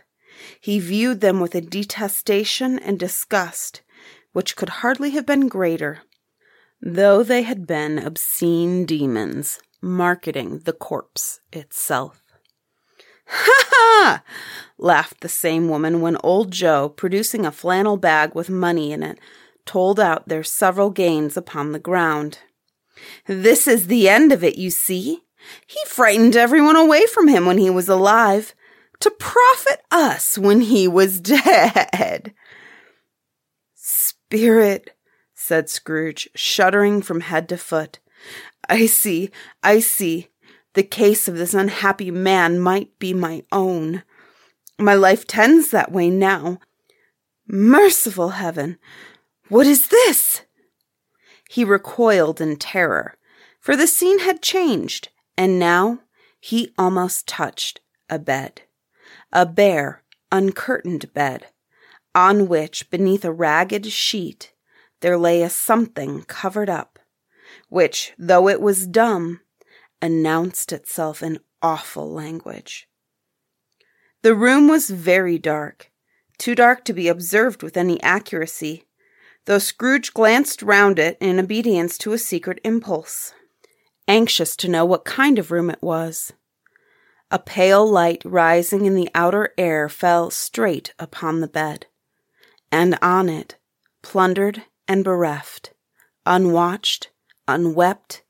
he 0.61 0.79
viewed 0.79 1.21
them 1.21 1.41
with 1.41 1.55
a 1.55 1.61
detestation 1.61 2.79
and 2.79 2.99
disgust 2.99 3.83
which 4.33 4.57
could 4.57 4.69
hardly 4.69 5.11
have 5.11 5.27
been 5.27 5.49
greater, 5.49 6.01
though 6.81 7.23
they 7.23 7.43
had 7.43 7.67
been 7.67 7.99
obscene 7.99 8.85
demons 8.85 9.59
marketing 9.81 10.61
the 10.61 10.73
corpse 10.73 11.41
itself. 11.53 12.23
Ha 13.29 13.65
ha! 13.71 14.23
laughed 14.79 15.21
the 15.21 15.29
same 15.29 15.69
woman 15.69 16.01
when 16.01 16.17
old 16.23 16.51
Joe, 16.51 16.89
producing 16.89 17.45
a 17.45 17.53
flannel 17.53 17.97
bag 17.97 18.35
with 18.35 18.49
money 18.49 18.93
in 18.93 19.03
it, 19.03 19.19
told 19.67 20.01
out 20.01 20.29
their 20.29 20.45
several 20.45 20.91
gains 20.91 21.37
upon 21.37 21.73
the 21.73 21.79
ground. 21.79 22.39
This 23.27 23.67
is 23.67 23.87
the 23.87 24.09
end 24.09 24.33
of 24.33 24.43
it, 24.43 24.57
you 24.57 24.71
see. 24.71 25.23
He 25.67 25.79
frightened 25.87 26.37
everyone 26.37 26.77
away 26.77 27.07
from 27.07 27.29
him 27.29 27.47
when 27.47 27.59
he 27.59 27.71
was 27.71 27.89
alive, 27.89 28.55
to 29.01 29.11
profit 29.11 29.81
us 29.91 30.37
when 30.37 30.63
he 30.63 30.89
was 30.89 31.21
dead. 31.21 32.35
Spirit, 33.75 34.97
said 35.35 35.71
Scrooge, 35.71 36.29
shuddering 36.35 37.03
from 37.03 37.21
head 37.21 37.49
to 37.51 37.57
foot. 37.57 38.01
I 38.69 38.87
see, 38.87 39.31
I 39.63 39.81
see. 39.81 40.29
The 40.79 40.85
case 40.85 41.27
of 41.27 41.37
this 41.37 41.55
unhappy 41.55 42.13
man 42.13 42.61
might 42.61 42.97
be 43.01 43.13
my 43.13 43.43
own. 43.51 44.05
My 44.79 44.95
life 44.95 45.27
tends 45.27 45.73
that 45.73 45.91
way 45.91 46.09
now. 46.09 46.61
Merciful 47.49 48.29
heaven! 48.29 48.79
What 49.49 49.67
is 49.67 49.89
this? 49.89 50.43
He 51.51 51.65
recoiled 51.65 52.41
in 52.41 52.59
terror, 52.59 53.17
for 53.59 53.75
the 53.75 53.89
scene 53.89 54.21
had 54.21 54.41
changed, 54.41 55.09
and 55.37 55.59
now 55.59 56.03
he 56.39 56.73
almost 56.79 57.27
touched 57.27 57.81
a 58.09 58.21
bed. 58.21 58.63
A 59.33 59.47
bare, 59.47 60.05
uncurtained 60.31 61.13
bed, 61.13 61.47
on 62.15 62.47
which, 62.47 62.89
beneath 62.89 63.25
a 63.25 63.33
ragged 63.33 63.87
sheet, 63.87 64.53
there 65.01 65.19
lay 65.19 65.43
a 65.43 65.51
something 65.51 66.23
covered 66.23 66.71
up, 66.71 67.01
which, 67.69 68.13
though 68.17 68.47
it 68.47 68.61
was 68.61 68.87
dumb, 68.87 69.41
announced 70.01 70.73
itself 70.73 71.23
in 71.23 71.41
awful 71.63 72.11
language. 72.11 72.89
The 74.23 74.35
room 74.35 74.69
was 74.69 74.91
very 74.91 75.39
dark, 75.39 75.91
too 76.39 76.55
dark 76.55 76.85
to 76.85 76.93
be 76.93 77.09
observed 77.09 77.63
with 77.63 77.77
any 77.77 78.03
accuracy, 78.03 78.85
though 79.45 79.59
Scrooge 79.59 80.13
glanced 80.13 80.63
round 80.63 80.99
it 80.99 81.17
in 81.21 81.39
obedience 81.39 81.97
to 81.99 82.13
a 82.13 82.19
secret 82.19 82.61
impulse, 82.65 83.33
anxious 84.07 84.57
to 84.57 84.69
know 84.69 84.85
what 84.85 85.05
kind 85.05 85.39
of 85.39 85.51
room 85.51 85.71
it 85.71 85.83
was. 85.83 86.33
A 87.31 87.39
pale 87.39 87.87
light 87.87 88.23
rising 88.25 88.87
in 88.87 88.95
the 88.95 89.11
outer 89.15 89.53
air 89.59 89.89
fell 89.89 90.31
straight 90.31 90.95
upon 90.99 91.41
the 91.41 91.49
bed, 91.49 91.87
and 92.73 92.99
on 93.03 93.29
it, 93.29 93.57
plundered 94.03 94.65
and 94.87 95.05
bereft, 95.05 95.73
unwatched, 96.25 97.11
unwept, 97.47 98.23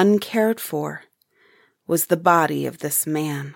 uncared 0.00 0.60
for, 0.60 1.02
was 1.86 2.06
the 2.06 2.16
body 2.16 2.66
of 2.66 2.78
this 2.78 3.06
man. 3.06 3.54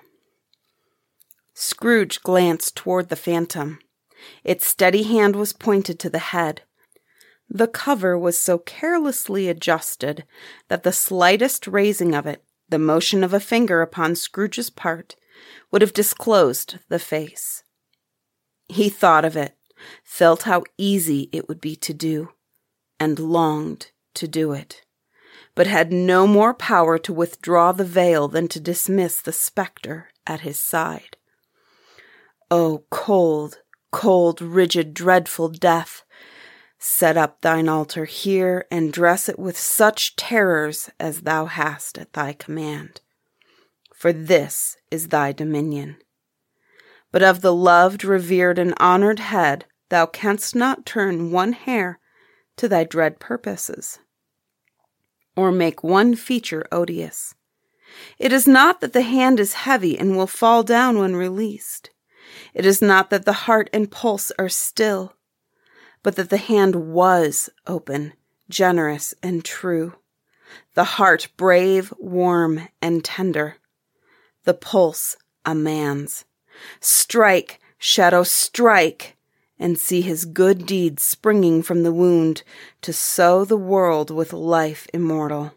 Scrooge 1.55 2.23
glanced 2.23 2.77
toward 2.77 3.09
the 3.09 3.17
phantom. 3.17 3.79
Its 4.45 4.67
steady 4.67 5.03
hand 5.03 5.37
was 5.37 5.53
pointed 5.53 5.99
to 5.99 6.11
the 6.11 6.19
head, 6.19 6.63
the 7.53 7.67
cover 7.67 8.17
was 8.17 8.39
so 8.39 8.59
carelessly 8.59 9.49
adjusted 9.49 10.25
that 10.69 10.85
the 10.85 10.93
slightest 10.93 11.67
raising 11.67 12.15
of 12.15 12.25
it, 12.25 12.45
the 12.69 12.79
motion 12.79 13.25
of 13.25 13.35
a 13.35 13.41
finger 13.41 13.83
upon 13.83 14.15
Scrooge's 14.15 14.71
part, 14.71 15.17
would 15.73 15.83
have 15.83 15.93
disclosed 15.93 16.79
the 16.89 17.01
face. 17.01 17.65
He 18.69 18.89
thought 18.89 19.25
of 19.25 19.37
it, 19.37 19.57
felt 20.05 20.45
how 20.45 20.63
easy 20.79 21.29
it 21.33 21.49
would 21.49 21.61
be 21.61 21.75
to 21.77 21.93
do, 21.93 22.29
and 23.01 23.19
longed 23.19 23.91
to 24.15 24.29
do 24.29 24.53
it, 24.53 24.83
but 25.55 25.67
had 25.67 25.93
no 25.93 26.27
more 26.27 26.55
power 26.55 26.99
to 26.99 27.13
withdraw 27.13 27.73
the 27.73 27.85
veil 27.85 28.29
than 28.29 28.49
to 28.49 28.61
dismiss 28.61 29.21
the 29.21 29.33
spectre 29.33 30.09
at 30.27 30.41
his 30.41 30.61
side. 30.61 31.17
Oh, 32.51 32.85
cold, 32.91 33.59
cold, 33.91 34.41
rigid, 34.41 34.95
dreadful 34.95 35.49
death! 35.49 36.05
Set 36.79 37.17
up 37.17 37.43
thine 37.43 37.69
altar 37.69 38.07
here, 38.07 38.67
and 38.71 38.93
dress 38.93 39.29
it 39.29 39.39
with 39.39 39.59
such 39.59 40.17
terrors 40.17 40.89
as 40.99 41.23
thou 41.23 41.45
hast 41.45 41.99
at 41.99 42.15
thy 42.15 42.33
command. 42.33 43.03
For 43.95 44.15
this 44.15 44.79
is 44.91 45.09
thy 45.09 45.33
dominion. 45.33 45.99
But 47.13 47.23
of 47.23 47.43
the 47.43 47.53
loved, 47.53 48.03
revered, 48.03 48.59
and 48.59 48.73
honored 48.79 49.19
head 49.19 49.67
thou 49.91 50.07
canst 50.07 50.55
not 50.55 50.87
turn 50.87 51.31
one 51.31 51.53
hair 51.53 51.99
to 52.57 52.67
thy 52.67 52.85
dread 52.85 53.21
purposes, 53.21 53.99
or 55.37 55.53
make 55.53 55.83
one 55.85 56.15
feature 56.15 56.67
odious. 56.73 57.35
It 58.19 58.33
is 58.33 58.47
not 58.47 58.81
that 58.81 58.93
the 58.93 59.03
hand 59.03 59.41
is 59.41 59.55
heavy 59.55 59.99
and 59.99 60.17
will 60.17 60.27
fall 60.27 60.63
down 60.63 60.99
when 60.99 61.17
released. 61.17 61.91
It 62.55 62.65
is 62.65 62.81
not 62.81 63.11
that 63.11 63.25
the 63.25 63.33
heart 63.33 63.69
and 63.73 63.91
pulse 63.91 64.31
are 64.39 64.49
still 64.49 65.15
but 66.03 66.17
that 66.17 66.31
the 66.31 66.39
hand 66.39 66.77
was 66.77 67.51
open, 67.67 68.13
generous, 68.49 69.15
and 69.23 69.45
true, 69.45 69.95
the 70.75 70.85
heart 70.85 71.29
brave, 71.37 71.93
warm, 71.99 72.69
and 72.81 73.05
tender, 73.05 73.57
the 74.45 74.55
pulse 74.55 75.17
a 75.45 75.55
man's. 75.55 76.25
Strike, 76.81 77.61
shadow, 77.79 78.23
strike, 78.23 79.17
and 79.61 79.79
see 79.79 80.01
his 80.01 80.25
good 80.25 80.67
deeds 80.67 81.05
springing 81.05 81.63
from 81.63 81.83
the 81.85 81.93
wound 81.93 82.43
to 82.81 82.93
sow 82.93 83.45
the 83.45 83.59
world 83.59 84.11
with 84.11 84.33
life 84.33 84.89
immortal. 84.93 85.53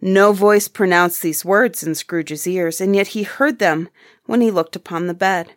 No 0.00 0.32
voice 0.32 0.66
pronounced 0.66 1.22
these 1.22 1.44
words 1.44 1.82
in 1.82 1.94
Scrooge's 1.94 2.46
ears, 2.46 2.80
and 2.80 2.96
yet 2.96 3.08
he 3.08 3.22
heard 3.22 3.58
them 3.58 3.88
when 4.26 4.40
he 4.40 4.50
looked 4.50 4.74
upon 4.74 5.06
the 5.06 5.14
bed. 5.14 5.54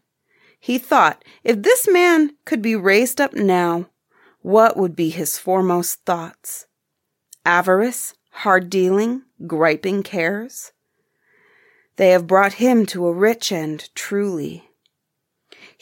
He 0.60 0.78
thought, 0.78 1.26
if 1.44 1.62
this 1.62 1.88
man 1.90 2.36
could 2.46 2.62
be 2.62 2.76
raised 2.76 3.20
up 3.20 3.34
now, 3.34 3.90
what 4.42 4.78
would 4.78 4.96
be 4.96 5.10
his 5.10 5.38
foremost 5.38 6.06
thoughts? 6.06 6.68
Avarice, 7.46 8.14
hard 8.32 8.70
dealing, 8.70 9.24
griping 9.48 10.04
cares? 10.04 10.72
They 11.96 12.10
have 12.10 12.28
brought 12.28 12.54
him 12.54 12.86
to 12.88 13.08
a 13.08 13.14
rich 13.14 13.52
end, 13.52 13.90
truly. 13.96 14.70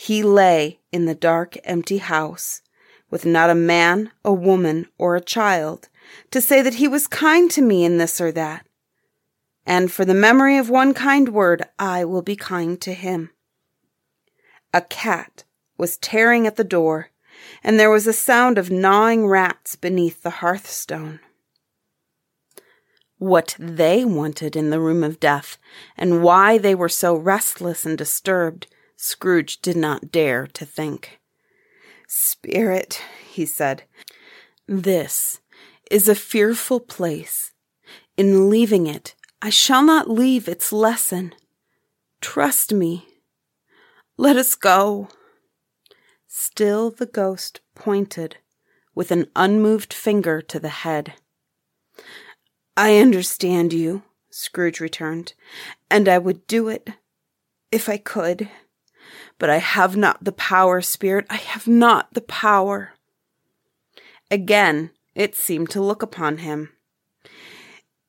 He 0.04 0.24
lay 0.24 0.80
in 0.92 1.06
the 1.06 1.14
dark, 1.14 1.58
empty 1.64 2.00
house, 2.00 2.64
with 3.12 3.24
not 3.24 3.52
a 3.52 3.56
man, 3.56 4.12
a 4.26 4.34
woman, 4.34 4.88
or 4.98 5.16
a 5.16 5.22
child 5.22 5.90
to 6.32 6.42
say 6.42 6.64
that 6.64 6.74
he 6.82 6.88
was 6.88 7.06
kind 7.06 7.52
to 7.52 7.62
me 7.62 7.86
in 7.86 8.00
this 8.00 8.20
or 8.20 8.32
that. 8.32 8.66
And 9.64 9.92
for 9.92 10.04
the 10.04 10.16
memory 10.16 10.58
of 10.58 10.72
one 10.72 10.96
kind 10.96 11.30
word, 11.30 11.66
I 11.78 12.04
will 12.04 12.24
be 12.24 12.36
kind 12.36 12.82
to 12.82 12.96
him. 12.96 13.30
A 14.74 14.82
cat 14.82 15.44
was 15.78 15.98
tearing 15.98 16.48
at 16.48 16.56
the 16.56 16.64
door, 16.64 17.12
and 17.64 17.80
there 17.80 17.92
was 17.92 18.08
a 18.08 18.12
sound 18.12 18.58
of 18.58 18.72
gnawing 18.72 19.28
rats 19.28 19.76
beneath 19.76 20.24
the 20.24 20.42
hearthstone. 20.42 21.20
What 23.20 23.56
they 23.60 24.04
wanted 24.04 24.56
in 24.56 24.72
the 24.72 24.80
room 24.80 25.04
of 25.04 25.20
death, 25.20 25.60
and 25.96 26.24
why 26.24 26.58
they 26.58 26.74
were 26.74 26.90
so 26.90 27.14
restless 27.14 27.86
and 27.86 27.96
disturbed, 27.96 28.66
Scrooge 29.04 29.64
did 29.64 29.76
not 29.76 30.12
dare 30.12 30.46
to 30.46 30.64
think. 30.64 31.20
Spirit, 32.08 33.02
he 33.28 33.48
said, 33.48 33.82
this 34.68 35.40
is 35.90 36.08
a 36.08 36.14
fearful 36.14 36.80
place. 36.80 37.52
In 38.16 38.48
leaving 38.48 38.86
it, 38.86 39.16
I 39.42 39.50
shall 39.50 39.82
not 39.82 40.08
leave 40.08 40.48
its 40.48 40.72
lesson. 40.72 41.34
Trust 42.22 42.72
me. 42.72 43.08
Let 44.18 44.36
us 44.36 44.54
go. 44.54 45.08
Still 46.28 46.92
the 46.92 47.08
ghost 47.08 47.60
pointed 47.74 48.38
with 48.94 49.10
an 49.10 49.26
unmoved 49.36 49.96
finger 49.96 50.44
to 50.44 50.60
the 50.60 50.70
head. 50.70 51.16
I 52.78 52.98
understand 53.00 53.74
you, 53.74 54.04
Scrooge 54.30 54.80
returned, 54.80 55.34
and 55.90 56.08
I 56.08 56.20
would 56.20 56.46
do 56.46 56.68
it 56.68 56.92
if 57.72 57.90
I 57.90 57.98
could. 57.98 58.48
But 59.42 59.50
I 59.50 59.58
have 59.58 59.98
not 59.98 60.24
the 60.24 60.32
power, 60.32 60.82
Spirit. 60.82 61.26
I 61.28 61.38
have 61.38 61.68
not 61.68 62.14
the 62.14 62.22
power. 62.22 62.94
Again, 64.30 64.92
it 65.16 65.34
seemed 65.34 65.72
to 65.72 65.82
look 65.82 66.04
upon 66.04 66.38
him. 66.38 66.70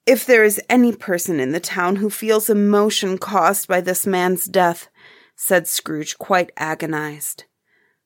If 0.05 0.27
there 0.27 0.45
is 0.45 0.61
any 0.69 0.93
person 0.93 1.41
in 1.41 1.53
the 1.53 1.59
town 1.59 1.97
who 1.97 2.11
feels 2.11 2.51
emotion 2.51 3.17
caused 3.17 3.67
by 3.67 3.81
this 3.81 4.07
man's 4.07 4.45
death, 4.45 4.91
said 5.35 5.67
Scrooge, 5.67 6.19
quite 6.19 6.53
agonized. 6.59 7.45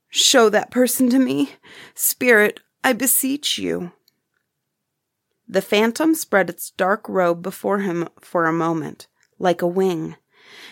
Show 0.08 0.48
that 0.50 0.70
person 0.70 1.10
to 1.10 1.18
me. 1.18 1.54
Spirit, 1.96 2.60
I 2.84 2.92
beseech 2.92 3.58
you. 3.58 3.90
The 5.48 5.62
phantom 5.62 6.14
spread 6.14 6.48
its 6.48 6.70
dark 6.70 7.08
robe 7.08 7.42
before 7.42 7.80
him 7.80 8.08
for 8.20 8.46
a 8.46 8.52
moment, 8.52 9.08
like 9.40 9.62
a 9.62 9.66
wing, 9.66 10.14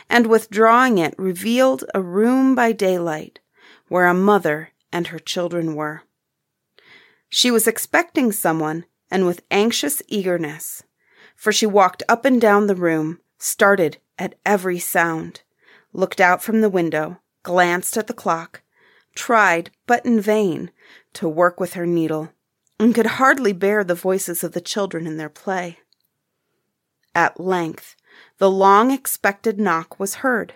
and 0.09 0.27
withdrawing 0.27 0.99
it 0.99 1.15
revealed 1.19 1.85
a 1.95 2.03
room 2.03 2.55
by 2.55 2.73
daylight, 2.73 3.41
where 3.89 4.07
a 4.07 4.15
mother 4.15 4.71
and 4.93 5.09
her 5.09 5.19
children 5.19 5.75
were. 5.75 6.03
She 7.29 7.51
was 7.51 7.67
expecting 7.67 8.33
someone, 8.33 8.85
and 9.11 9.27
with 9.27 9.43
anxious 9.51 10.03
eagerness, 10.09 10.83
for 11.35 11.53
she 11.53 11.67
walked 11.67 12.03
up 12.09 12.25
and 12.25 12.41
down 12.41 12.67
the 12.67 12.77
room, 12.77 13.19
started 13.39 13.99
at 14.19 14.37
every 14.47 14.79
sound, 14.79 15.43
looked 15.93 16.21
out 16.21 16.43
from 16.43 16.61
the 16.61 16.71
window, 16.71 17.21
glanced 17.43 17.97
at 17.97 18.07
the 18.07 18.15
clock, 18.15 18.63
tried, 19.15 19.71
but 19.87 20.05
in 20.07 20.21
vain, 20.21 20.71
to 21.13 21.29
work 21.29 21.61
with 21.61 21.75
her 21.75 21.87
needle, 21.87 22.33
and 22.79 22.95
could 22.95 23.07
hardly 23.07 23.53
bear 23.53 23.85
the 23.85 23.95
voices 23.95 24.43
of 24.43 24.53
the 24.53 24.61
children 24.61 25.07
in 25.07 25.17
their 25.17 25.29
play. 25.29 25.79
At 27.15 27.39
length, 27.39 27.97
the 28.39 28.51
long 28.51 28.91
expected 28.91 29.59
knock 29.59 29.99
was 29.99 30.17
heard. 30.17 30.55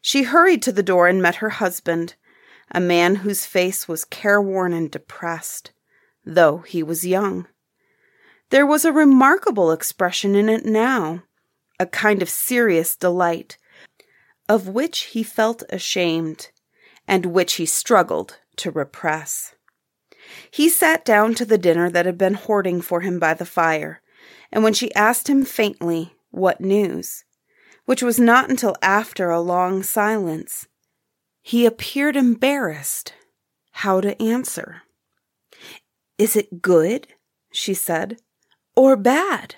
She 0.00 0.22
hurried 0.22 0.62
to 0.62 0.72
the 0.72 0.82
door 0.82 1.08
and 1.08 1.20
met 1.20 1.36
her 1.36 1.50
husband, 1.50 2.14
a 2.70 2.80
man 2.80 3.16
whose 3.16 3.46
face 3.46 3.88
was 3.88 4.04
careworn 4.04 4.72
and 4.72 4.90
depressed, 4.90 5.72
though 6.24 6.58
he 6.58 6.82
was 6.82 7.06
young. 7.06 7.46
There 8.50 8.66
was 8.66 8.84
a 8.84 8.92
remarkable 8.92 9.72
expression 9.72 10.34
in 10.34 10.48
it 10.48 10.64
now, 10.64 11.22
a 11.78 11.86
kind 11.86 12.22
of 12.22 12.30
serious 12.30 12.96
delight, 12.96 13.58
of 14.48 14.68
which 14.68 15.02
he 15.02 15.22
felt 15.22 15.62
ashamed, 15.70 16.50
and 17.06 17.26
which 17.26 17.54
he 17.54 17.66
struggled 17.66 18.38
to 18.56 18.70
repress. 18.70 19.54
He 20.50 20.68
sat 20.68 21.04
down 21.04 21.34
to 21.34 21.44
the 21.44 21.58
dinner 21.58 21.90
that 21.90 22.06
had 22.06 22.18
been 22.18 22.34
hoarding 22.34 22.80
for 22.80 23.00
him 23.00 23.18
by 23.18 23.34
the 23.34 23.46
fire, 23.46 24.00
and 24.52 24.62
when 24.62 24.74
she 24.74 24.94
asked 24.94 25.28
him 25.28 25.44
faintly 25.44 26.14
what 26.30 26.60
news, 26.60 27.24
which 27.84 28.02
was 28.02 28.18
not 28.18 28.50
until 28.50 28.76
after 28.82 29.30
a 29.30 29.40
long 29.40 29.82
silence, 29.82 30.68
he 31.42 31.66
appeared 31.66 32.16
embarrassed 32.16 33.14
how 33.72 34.00
to 34.00 34.20
answer. 34.22 34.82
Is 36.18 36.36
it 36.36 36.62
good? 36.62 37.08
she 37.52 37.74
said, 37.74 38.18
or 38.76 38.96
bad? 38.96 39.56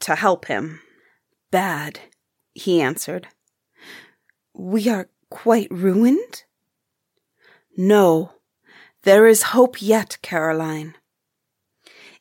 To 0.00 0.14
help 0.14 0.46
him. 0.46 0.80
Bad, 1.50 2.00
he 2.54 2.80
answered. 2.80 3.28
We 4.54 4.88
are 4.88 5.08
quite 5.30 5.70
ruined? 5.70 6.44
No, 7.76 8.32
there 9.02 9.26
is 9.26 9.54
hope 9.54 9.80
yet, 9.80 10.18
Caroline. 10.22 10.94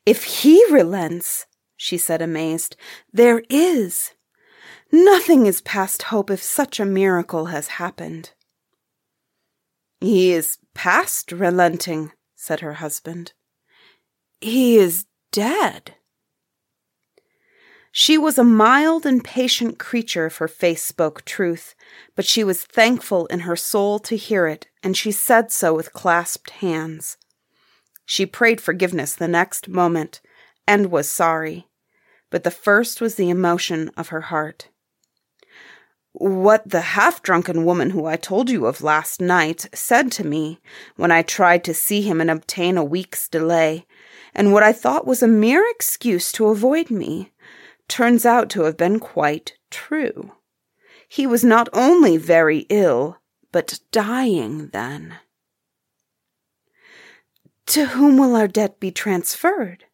If 0.06 0.24
he 0.24 0.64
relents, 0.72 1.46
she 1.78 1.98
said, 1.98 2.22
amazed, 2.22 2.76
there 3.14 3.44
is. 3.50 4.12
Nothing 4.92 5.46
is 5.46 5.62
past 5.62 6.04
hope 6.04 6.30
if 6.30 6.42
such 6.42 6.80
a 6.80 6.86
miracle 6.86 7.46
has 7.46 7.68
happened. 7.68 8.32
He 10.02 10.32
is 10.32 10.58
past 10.74 11.32
relenting, 11.32 12.12
said 12.36 12.60
her 12.60 12.76
husband. 12.76 13.34
He 14.42 14.78
is 14.78 15.06
dead. 15.32 15.96
She 17.92 18.18
was 18.18 18.38
a 18.38 18.44
mild 18.44 19.06
and 19.06 19.24
patient 19.24 19.80
creature 19.80 20.28
if 20.28 20.38
her 20.38 20.48
face 20.48 20.84
spoke 20.84 21.26
truth, 21.26 21.74
but 22.16 22.26
she 22.26 22.44
was 22.44 22.64
thankful 22.64 23.26
in 23.28 23.40
her 23.42 23.56
soul 23.56 23.98
to 24.00 24.16
hear 24.16 24.46
it, 24.46 24.68
and 24.84 24.96
she 24.96 25.12
said 25.12 25.52
so 25.52 25.74
with 25.74 25.94
clasped 25.94 26.52
hands. 26.52 27.18
She 28.06 28.26
prayed 28.26 28.62
forgiveness 28.62 29.16
the 29.16 29.28
next 29.28 29.68
moment, 29.68 30.22
and 30.68 30.92
was 30.92 31.10
sorry, 31.10 31.67
but 32.30 32.44
the 32.44 32.52
first 32.52 33.02
was 33.02 33.16
the 33.16 33.30
emotion 33.30 33.90
of 33.98 34.10
her 34.10 34.22
heart. 34.22 34.70
What 36.14 36.70
the 36.70 36.82
half 36.82 37.22
drunken 37.22 37.64
woman 37.64 37.92
who 37.92 38.06
I 38.06 38.16
told 38.16 38.50
you 38.50 38.66
of 38.66 38.82
last 38.82 39.22
night 39.22 39.68
said 39.74 40.12
to 40.14 40.26
me 40.26 40.60
when 40.96 41.12
I 41.12 41.22
tried 41.22 41.64
to 41.66 41.74
see 41.74 42.02
him 42.02 42.20
and 42.20 42.32
obtain 42.32 42.76
a 42.78 42.84
week's 42.84 43.28
delay, 43.30 43.86
and 44.34 44.52
what 44.52 44.64
I 44.64 44.74
thought 44.74 45.06
was 45.06 45.22
a 45.22 45.28
mere 45.28 45.64
excuse 45.70 46.32
to 46.34 46.48
avoid 46.48 46.90
me, 46.90 47.32
turns 47.88 48.26
out 48.26 48.50
to 48.52 48.64
have 48.64 48.78
been 48.78 49.00
quite 49.00 49.58
true. 49.70 50.32
He 51.08 51.28
was 51.28 51.44
not 51.44 51.70
only 51.72 52.18
very 52.18 52.66
ill, 52.70 53.18
but 53.52 53.80
dying 53.92 54.70
then. 54.70 55.16
To 57.68 57.86
whom 57.88 58.18
will 58.18 58.36
our 58.36 58.48
debt 58.48 58.80
be 58.80 58.92
transferred? 58.92 59.86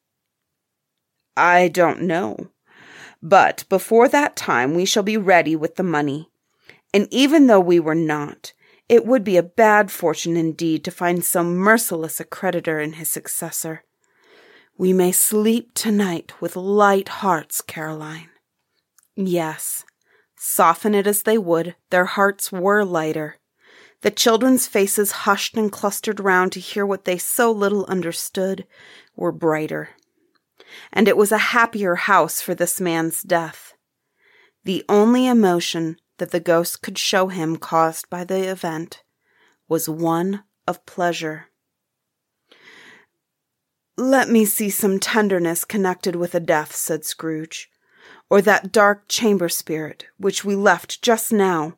I 1.36 1.68
don't 1.68 2.02
know. 2.02 2.50
But 3.22 3.64
before 3.70 4.08
that 4.10 4.36
time 4.36 4.76
we 4.76 4.86
shall 4.86 5.04
be 5.04 5.18
ready 5.18 5.56
with 5.56 5.76
the 5.76 5.84
money. 5.84 6.30
And 6.94 7.08
even 7.10 7.48
though 7.48 7.60
we 7.60 7.80
were 7.80 7.96
not, 7.96 8.54
it 8.90 9.06
would 9.06 9.24
be 9.24 9.38
a 9.38 9.44
bad 9.44 9.90
fortune 9.92 10.38
indeed 10.38 10.84
to 10.84 10.92
find 10.92 11.24
so 11.24 11.44
merciless 11.44 12.20
a 12.20 12.26
creditor 12.26 12.80
in 12.80 12.94
his 12.94 13.10
successor. 13.10 13.84
We 14.78 14.92
may 14.92 15.12
sleep 15.12 15.74
tonight 15.74 16.34
with 16.42 16.56
light 16.56 17.08
hearts, 17.08 17.62
Caroline. 17.62 18.30
Yes, 19.16 19.86
soften 20.38 20.94
it 20.94 21.08
as 21.08 21.24
they 21.24 21.38
would, 21.38 21.76
their 21.92 22.06
hearts 22.06 22.52
were 22.52 22.84
lighter. 22.84 23.38
The 24.02 24.12
children's 24.12 24.68
faces, 24.68 25.12
hushed 25.12 25.56
and 25.56 25.72
clustered 25.72 26.20
round 26.20 26.52
to 26.52 26.60
hear 26.60 26.86
what 26.86 27.06
they 27.06 27.18
so 27.18 27.52
little 27.52 27.86
understood, 27.86 28.68
were 29.16 29.32
brighter. 29.32 29.92
And 30.92 31.08
it 31.08 31.18
was 31.18 31.32
a 31.32 31.38
happier 31.38 31.96
house 31.96 32.42
for 32.42 32.56
this 32.56 32.80
man's 32.82 33.22
death. 33.22 33.74
The 34.64 34.84
only 34.88 35.28
emotion 35.28 35.98
that 36.18 36.32
the 36.32 36.40
ghost 36.40 36.82
could 36.82 36.98
show 36.98 37.28
him 37.28 37.58
caused 37.58 38.10
by 38.10 38.24
the 38.24 38.50
event 38.50 39.04
was 39.68 39.90
one 39.90 40.44
of 40.68 40.86
pleasure. 40.86 41.48
Let 43.98 44.30
me 44.30 44.46
see 44.46 44.70
some 44.70 45.00
tenderness 45.00 45.66
connected 45.66 46.16
with 46.16 46.34
a 46.34 46.40
death, 46.40 46.76
said 46.76 47.06
Scrooge, 47.06 47.70
or 48.30 48.42
that 48.42 48.72
dark 48.72 49.08
chamber 49.08 49.50
spirit 49.50 50.06
which 50.18 50.44
we 50.44 50.56
left 50.56 51.02
just 51.02 51.32
now 51.32 51.78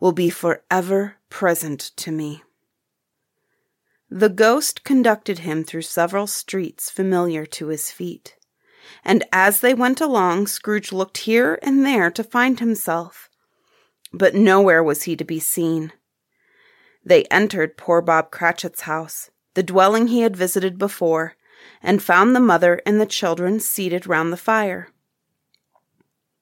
will 0.00 0.12
be 0.12 0.30
for 0.30 0.64
ever 0.70 1.16
present 1.28 1.78
to 1.96 2.10
me. 2.10 2.42
The 4.14 4.28
ghost 4.28 4.84
conducted 4.84 5.38
him 5.38 5.64
through 5.64 5.82
several 5.82 6.26
streets 6.26 6.90
familiar 6.90 7.46
to 7.46 7.68
his 7.68 7.90
feet, 7.90 8.36
and 9.02 9.24
as 9.32 9.60
they 9.60 9.72
went 9.72 10.02
along, 10.02 10.48
Scrooge 10.48 10.92
looked 10.92 11.16
here 11.16 11.58
and 11.62 11.86
there 11.86 12.10
to 12.10 12.22
find 12.22 12.60
himself, 12.60 13.30
but 14.12 14.34
nowhere 14.34 14.84
was 14.84 15.04
he 15.04 15.16
to 15.16 15.24
be 15.24 15.40
seen. 15.40 15.94
They 17.02 17.24
entered 17.30 17.78
poor 17.78 18.02
Bob 18.02 18.30
Cratchit's 18.30 18.82
house, 18.82 19.30
the 19.54 19.62
dwelling 19.62 20.08
he 20.08 20.20
had 20.20 20.36
visited 20.36 20.76
before, 20.76 21.36
and 21.82 22.02
found 22.02 22.36
the 22.36 22.40
mother 22.40 22.82
and 22.84 23.00
the 23.00 23.06
children 23.06 23.60
seated 23.60 24.06
round 24.06 24.30
the 24.30 24.36
fire. 24.36 24.90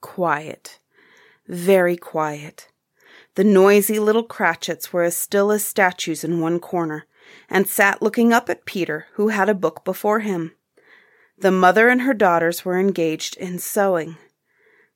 Quiet, 0.01 0.81
very 1.47 1.97
quiet. 1.97 2.67
The 3.37 3.45
noisy 3.45 4.01
little 4.01 4.25
Cratchits 4.25 4.93
were 4.93 5.05
as 5.05 5.17
still 5.17 5.53
as 5.53 5.65
statues 5.65 6.25
in 6.25 6.41
one 6.41 6.59
corner, 6.59 7.07
and 7.49 7.67
sat 7.67 8.03
looking 8.03 8.33
up 8.33 8.49
at 8.49 8.65
Peter, 8.65 9.07
who 9.15 9.29
had 9.29 9.49
a 9.49 9.55
book 9.55 9.85
before 9.85 10.21
him. 10.21 10.53
The 11.39 11.51
mother 11.51 11.89
and 11.89 12.03
her 12.03 12.15
daughters 12.15 12.65
were 12.65 12.79
engaged 12.79 13.37
in 13.37 13.59
sewing, 13.59 14.17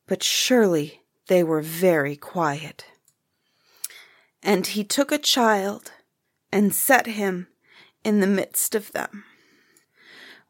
but 0.06 0.22
surely 0.22 1.02
they 1.28 1.42
were 1.42 1.62
very 1.62 2.16
quiet. 2.16 2.84
And 4.42 4.66
he 4.66 4.84
took 4.84 5.10
a 5.10 5.18
child 5.18 5.92
and 6.52 6.74
set 6.74 7.06
him 7.06 7.48
in 8.04 8.20
the 8.20 8.26
midst 8.26 8.74
of 8.74 8.92
them. 8.92 9.24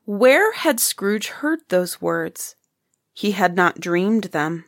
Where 0.05 0.53
had 0.53 0.81
Scrooge 0.81 1.29
heard 1.29 1.61
those 1.68 2.03
words? 2.03 2.57
He 3.12 3.31
had 3.31 3.55
not 3.55 3.81
dreamed 3.81 4.25
them. 4.25 4.64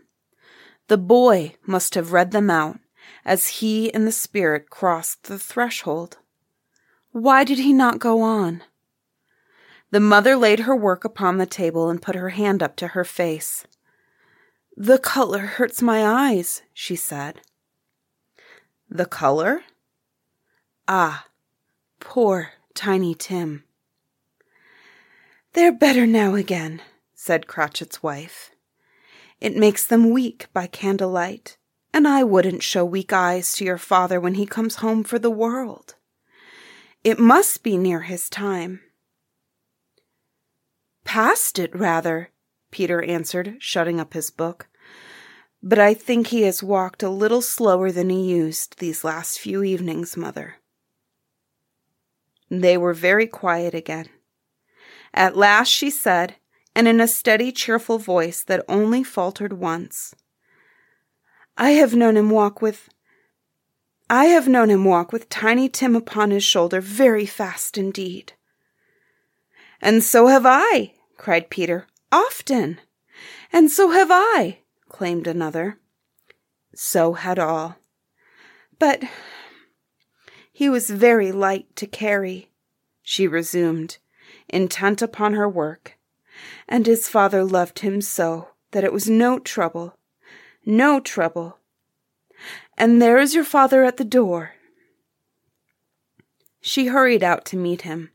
The 0.88 0.96
boy 0.96 1.57
must 1.66 1.94
have 1.96 2.12
read 2.12 2.31
them 2.31 2.48
out 2.48 2.79
as 3.24 3.48
he 3.48 3.92
and 3.92 4.07
the 4.07 4.12
spirit 4.12 4.70
crossed 4.70 5.24
the 5.24 5.38
threshold. 5.38 6.18
Why 7.16 7.44
did 7.44 7.61
he 7.61 7.72
not 7.72 7.98
go 7.98 8.20
on? 8.20 8.62
The 9.90 10.00
mother 10.00 10.37
laid 10.37 10.61
her 10.61 10.76
work 10.76 11.02
upon 11.02 11.38
the 11.38 11.46
table 11.46 11.88
and 11.88 12.02
put 12.02 12.14
her 12.14 12.29
hand 12.29 12.62
up 12.62 12.76
to 12.76 12.88
her 12.88 13.05
face. 13.05 13.66
The 14.76 14.98
color 14.98 15.38
hurts 15.38 15.81
my 15.81 16.05
eyes, 16.05 16.61
she 16.74 16.94
said. 16.94 17.40
The 18.90 19.07
color? 19.07 19.62
Ah, 20.87 21.29
poor 22.00 22.50
Tiny 22.74 23.14
Tim. 23.14 23.64
They're 25.55 25.72
better 25.72 26.07
now 26.07 26.35
again, 26.35 26.83
said 27.14 27.46
Cratchit's 27.46 28.02
wife. 28.02 28.50
It 29.40 29.57
makes 29.57 29.87
them 29.87 30.11
weak 30.11 30.48
by 30.52 30.66
candlelight, 30.66 31.57
and 31.94 32.07
I 32.07 32.24
wouldn't 32.24 32.62
show 32.62 32.85
weak 32.85 33.14
eyes 33.14 33.55
to 33.55 33.64
your 33.64 33.79
father 33.79 34.20
when 34.20 34.35
he 34.35 34.44
comes 34.44 34.76
home 34.76 35.02
for 35.02 35.18
the 35.18 35.31
world. 35.31 35.94
It 37.07 37.21
must 37.21 37.62
be 37.62 37.77
near 37.77 38.01
his 38.01 38.29
time. 38.29 38.81
Past 41.05 41.57
it, 41.57 41.73
rather, 41.73 42.31
Peter 42.73 43.01
answered, 43.01 43.59
shutting 43.61 44.01
up 44.01 44.12
his 44.12 44.33
book. 44.33 44.66
But 45.62 45.79
I 45.79 45.95
think 45.95 46.27
he 46.27 46.42
has 46.42 46.64
walked 46.64 47.05
a 47.05 47.09
little 47.09 47.42
slower 47.42 47.92
than 47.92 48.11
he 48.11 48.29
used 48.29 48.81
these 48.81 49.05
last 49.05 49.38
few 49.38 49.62
evenings, 49.62 50.16
mother. 50.16 50.57
They 52.51 52.77
were 52.77 52.92
very 52.92 53.29
quiet 53.29 53.73
again. 53.73 54.09
At 55.14 55.37
last 55.37 55.69
she 55.69 55.90
said, 55.90 56.35
and 56.75 56.88
in 56.88 57.01
a 57.01 57.07
steady, 57.07 57.53
cheerful 57.53 57.99
voice 57.99 58.42
that 58.42 58.64
only 58.69 59.05
faltered 59.05 59.53
once, 59.53 60.12
I 61.57 61.71
have 61.71 61.95
known 61.95 62.16
him 62.16 62.31
walk 62.31 62.61
with 62.61 62.88
I 64.09 64.27
have 64.27 64.47
known 64.47 64.71
him 64.71 64.85
walk 64.85 65.12
with 65.12 65.29
Tiny 65.29 65.69
Tim 65.69 65.97
upon 65.97 66.31
his 66.31 66.45
shoulder 66.45 66.81
very 66.81 67.27
fast 67.27 67.77
indeed. 67.77 68.35
And 69.81 70.03
so 70.03 70.29
have 70.29 70.45
I, 70.47 70.95
cried 71.16 71.51
Peter. 71.51 71.87
Often. 72.12 72.81
And 73.53 73.71
so 73.71 73.90
have 73.90 74.09
I, 74.11 74.61
claimed 74.88 75.27
another. 75.27 75.79
So 76.75 77.14
had 77.14 77.38
all. 77.38 77.77
But 78.79 79.03
he 80.53 80.69
was 80.69 80.88
very 80.88 81.33
light 81.33 81.75
to 81.77 81.87
carry, 81.87 82.51
she 83.03 83.27
resumed, 83.27 83.99
intent 84.49 85.03
upon 85.03 85.35
her 85.35 85.49
work, 85.49 85.99
and 86.69 86.87
his 86.87 87.09
father 87.09 87.45
loved 87.45 87.81
him 87.81 88.01
so 88.01 88.49
that 88.71 88.85
it 88.85 88.92
was 88.92 89.09
no 89.09 89.38
trouble, 89.38 89.99
no 90.64 91.01
trouble. 91.01 91.59
And 92.77 93.01
there 93.01 93.19
is 93.19 93.35
your 93.35 93.45
father 93.45 93.85
at 93.85 93.97
the 93.97 94.05
door. 94.05 94.53
She 96.61 96.87
hurried 96.87 97.23
out 97.23 97.45
to 97.47 97.57
meet 97.57 97.83
him, 97.83 98.11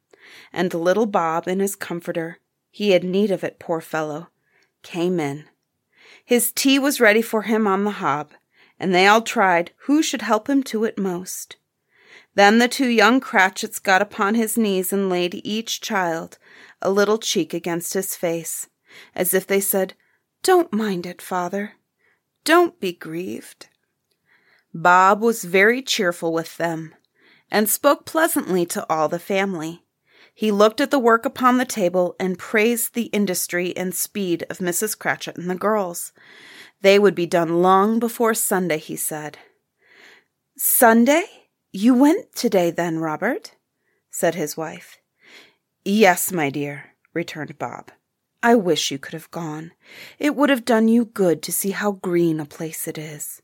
and 0.54 0.74
little 0.74 1.06
Bob 1.06 1.47
in 1.47 1.60
his 1.60 1.76
comforter, 1.76 2.39
he 2.69 2.91
had 2.91 3.04
need 3.04 3.32
of 3.32 3.43
it, 3.43 3.60
poor 3.60 3.82
fellow, 3.82 4.28
came 4.84 5.19
in. 5.19 5.45
His 6.24 6.52
tea 6.52 6.78
was 6.78 7.00
ready 7.00 7.21
for 7.21 7.43
him 7.43 7.65
on 7.65 7.84
the 7.84 7.91
hob, 7.91 8.32
and 8.80 8.93
they 8.93 9.08
all 9.08 9.21
tried 9.21 9.71
who 9.86 10.04
should 10.04 10.21
help 10.21 10.50
him 10.50 10.63
to 10.63 10.84
it 10.84 10.97
most. 10.97 11.58
Then 12.36 12.60
the 12.60 12.67
two 12.67 12.88
young 12.88 13.19
Cratchits 13.19 13.80
got 13.80 14.02
upon 14.02 14.36
his 14.36 14.58
knees 14.58 14.93
and 14.93 15.10
laid 15.10 15.41
each 15.43 15.82
child 15.82 16.38
a 16.82 16.91
little 16.91 17.17
cheek 17.17 17.54
against 17.54 17.93
his 17.93 18.15
face, 18.15 18.69
as 19.15 19.34
if 19.34 19.45
they 19.45 19.60
said, 19.60 19.93
Don't 20.43 20.71
mind 20.71 21.06
it, 21.06 21.21
father. 21.21 21.74
Don't 22.43 22.80
be 22.80 22.93
grieved. 22.93 23.67
Bob 24.73 25.21
was 25.21 25.43
very 25.43 25.81
cheerful 25.81 26.31
with 26.31 26.57
them, 26.57 26.95
and 27.49 27.69
spoke 27.69 28.05
pleasantly 28.05 28.65
to 28.65 28.86
all 28.89 29.10
the 29.10 29.19
family. 29.19 29.84
He 30.34 30.51
looked 30.51 30.79
at 30.79 30.91
the 30.91 30.99
work 30.99 31.25
upon 31.25 31.57
the 31.57 31.65
table 31.65 32.15
and 32.19 32.39
praised 32.39 32.93
the 32.93 33.07
industry 33.07 33.75
and 33.75 33.93
speed 33.93 34.45
of 34.49 34.60
Mrs. 34.60 34.97
Cratchit 34.97 35.38
and 35.38 35.49
the 35.49 35.55
girls. 35.55 36.13
They 36.81 36.97
would 36.97 37.15
be 37.15 37.25
done 37.25 37.62
long 37.62 37.99
before 37.99 38.34
Sunday, 38.34 38.77
he 38.77 38.95
said. 38.95 39.38
Sunday? 40.57 41.25
You 41.73 41.93
went 41.93 42.34
today, 42.34 42.71
then, 42.71 42.99
Robert? 42.99 43.55
said 44.10 44.36
his 44.36 44.55
wife. 44.57 44.97
Yes, 45.84 46.31
my 46.31 46.49
dear, 46.49 46.95
returned 47.13 47.57
Bob. 47.57 47.91
I 48.43 48.55
wish 48.55 48.89
you 48.89 48.97
could 48.97 49.13
have 49.13 49.31
gone. 49.31 49.71
It 50.17 50.36
would 50.36 50.49
have 50.49 50.65
done 50.65 50.88
you 50.88 51.05
good 51.05 51.43
to 51.43 51.51
see 51.51 51.71
how 51.71 51.93
green 51.93 52.39
a 52.39 52.45
place 52.45 52.88
it 52.88 52.97
is. 52.97 53.40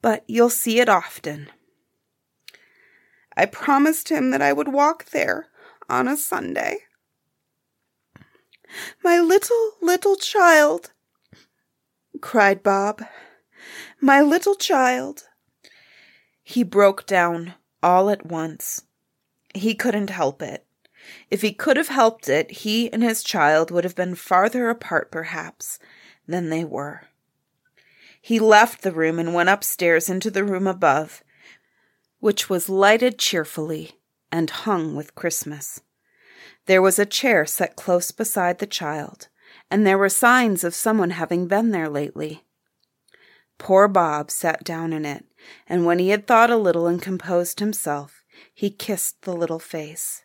But 0.00 0.24
you'll 0.26 0.50
see 0.50 0.80
it 0.80 0.88
often. 0.88 1.50
I 3.36 3.46
promised 3.46 4.08
him 4.08 4.30
that 4.30 4.42
I 4.42 4.52
would 4.52 4.68
walk 4.68 5.06
there 5.06 5.46
on 5.88 6.08
a 6.08 6.16
Sunday. 6.16 6.78
My 9.02 9.18
little, 9.18 9.72
little 9.80 10.16
child, 10.16 10.92
cried 12.20 12.62
Bob. 12.62 13.02
My 14.00 14.20
little 14.20 14.54
child. 14.54 15.24
He 16.42 16.62
broke 16.62 17.06
down 17.06 17.54
all 17.82 18.10
at 18.10 18.26
once. 18.26 18.82
He 19.54 19.74
couldn't 19.74 20.10
help 20.10 20.42
it. 20.42 20.64
If 21.30 21.42
he 21.42 21.52
could 21.52 21.76
have 21.76 21.88
helped 21.88 22.28
it, 22.28 22.50
he 22.50 22.92
and 22.92 23.02
his 23.02 23.22
child 23.22 23.70
would 23.70 23.84
have 23.84 23.94
been 23.94 24.14
farther 24.14 24.68
apart, 24.68 25.10
perhaps, 25.10 25.78
than 26.26 26.50
they 26.50 26.64
were. 26.64 27.08
He 28.20 28.38
left 28.38 28.82
the 28.82 28.92
room 28.92 29.18
and 29.18 29.34
went 29.34 29.48
upstairs 29.48 30.08
into 30.08 30.30
the 30.30 30.44
room 30.44 30.66
above, 30.66 31.22
which 32.20 32.50
was 32.50 32.68
lighted 32.68 33.18
cheerfully 33.18 33.92
and 34.30 34.50
hung 34.50 34.94
with 34.94 35.14
Christmas. 35.14 35.80
There 36.66 36.82
was 36.82 36.98
a 36.98 37.06
chair 37.06 37.46
set 37.46 37.76
close 37.76 38.10
beside 38.10 38.58
the 38.58 38.66
child, 38.66 39.28
and 39.70 39.86
there 39.86 39.98
were 39.98 40.08
signs 40.08 40.64
of 40.64 40.74
someone 40.74 41.10
having 41.10 41.46
been 41.46 41.70
there 41.70 41.88
lately. 41.88 42.44
Poor 43.58 43.88
Bob 43.88 44.30
sat 44.30 44.64
down 44.64 44.92
in 44.92 45.04
it, 45.04 45.24
and 45.66 45.84
when 45.84 45.98
he 45.98 46.10
had 46.10 46.26
thought 46.26 46.50
a 46.50 46.56
little 46.56 46.86
and 46.86 47.02
composed 47.02 47.60
himself, 47.60 48.22
he 48.54 48.70
kissed 48.70 49.22
the 49.22 49.34
little 49.34 49.58
face. 49.58 50.24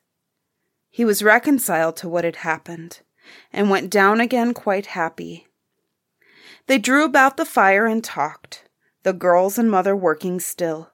He 0.89 1.05
was 1.05 1.23
reconciled 1.23 1.95
to 1.97 2.09
what 2.09 2.23
had 2.23 2.37
happened, 2.37 3.01
and 3.51 3.69
went 3.69 3.89
down 3.89 4.19
again 4.19 4.53
quite 4.53 4.87
happy. 4.87 5.47
They 6.67 6.77
drew 6.77 7.03
about 7.03 7.37
the 7.37 7.45
fire 7.45 7.85
and 7.85 8.03
talked, 8.03 8.69
the 9.03 9.13
girls 9.13 9.57
and 9.57 9.69
mother 9.69 9.95
working 9.95 10.39
still. 10.39 10.91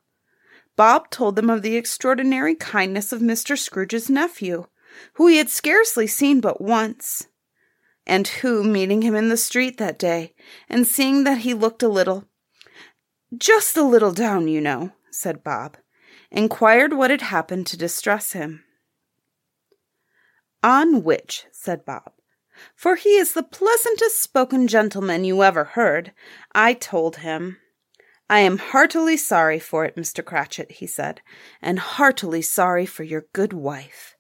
Bob 0.76 1.10
told 1.10 1.36
them 1.36 1.50
of 1.50 1.62
the 1.62 1.76
extraordinary 1.76 2.56
kindness 2.56 3.12
of 3.12 3.22
Mr. 3.22 3.58
Scrooge's 3.58 4.10
nephew, 4.10 4.66
who 5.14 5.28
he 5.28 5.38
had 5.38 5.50
scarcely 5.50 6.08
seen 6.08 6.42
but 6.42 6.62
once, 6.62 7.28
and 8.08 8.28
who, 8.28 8.64
meeting 8.64 9.02
him 9.02 9.14
in 9.14 9.30
the 9.30 9.38
street 9.38 9.78
that 9.78 10.00
day, 10.00 10.34
and 10.68 10.88
seeing 10.88 11.24
that 11.26 11.40
he 11.40 11.54
looked 11.54 11.84
a 11.84 11.90
little, 11.90 12.26
just 13.38 13.78
a 13.78 13.84
little 13.84 14.12
down, 14.12 14.48
you 14.48 14.62
know, 14.62 14.92
said 15.12 15.44
Bob, 15.44 15.78
inquired 16.32 16.94
what 16.94 17.12
had 17.12 17.22
happened 17.22 17.68
to 17.68 17.78
distress 17.78 18.32
him. 18.32 18.64
On 20.64 21.04
which, 21.04 21.46
said 21.52 21.86
Bob, 21.86 22.14
for 22.76 22.96
he 22.96 23.18
is 23.18 23.34
the 23.34 23.44
pleasantest 23.44 24.22
spoken 24.22 24.68
gentleman 24.68 25.24
you 25.24 25.44
ever 25.44 25.64
heard, 25.64 26.14
I 26.54 26.74
told 26.74 27.18
him 27.18 27.58
I 28.30 28.40
am 28.40 28.60
heartily 28.60 29.18
sorry 29.18 29.58
for 29.60 29.86
it, 29.86 29.96
Mr. 29.96 30.24
Cratchit, 30.24 30.74
he 30.74 30.86
said, 30.86 31.22
and 31.62 31.80
heartily 31.80 32.44
sorry 32.44 32.86
for 32.86 33.04
your 33.04 33.26
good 33.34 33.54
wife. 33.54 34.16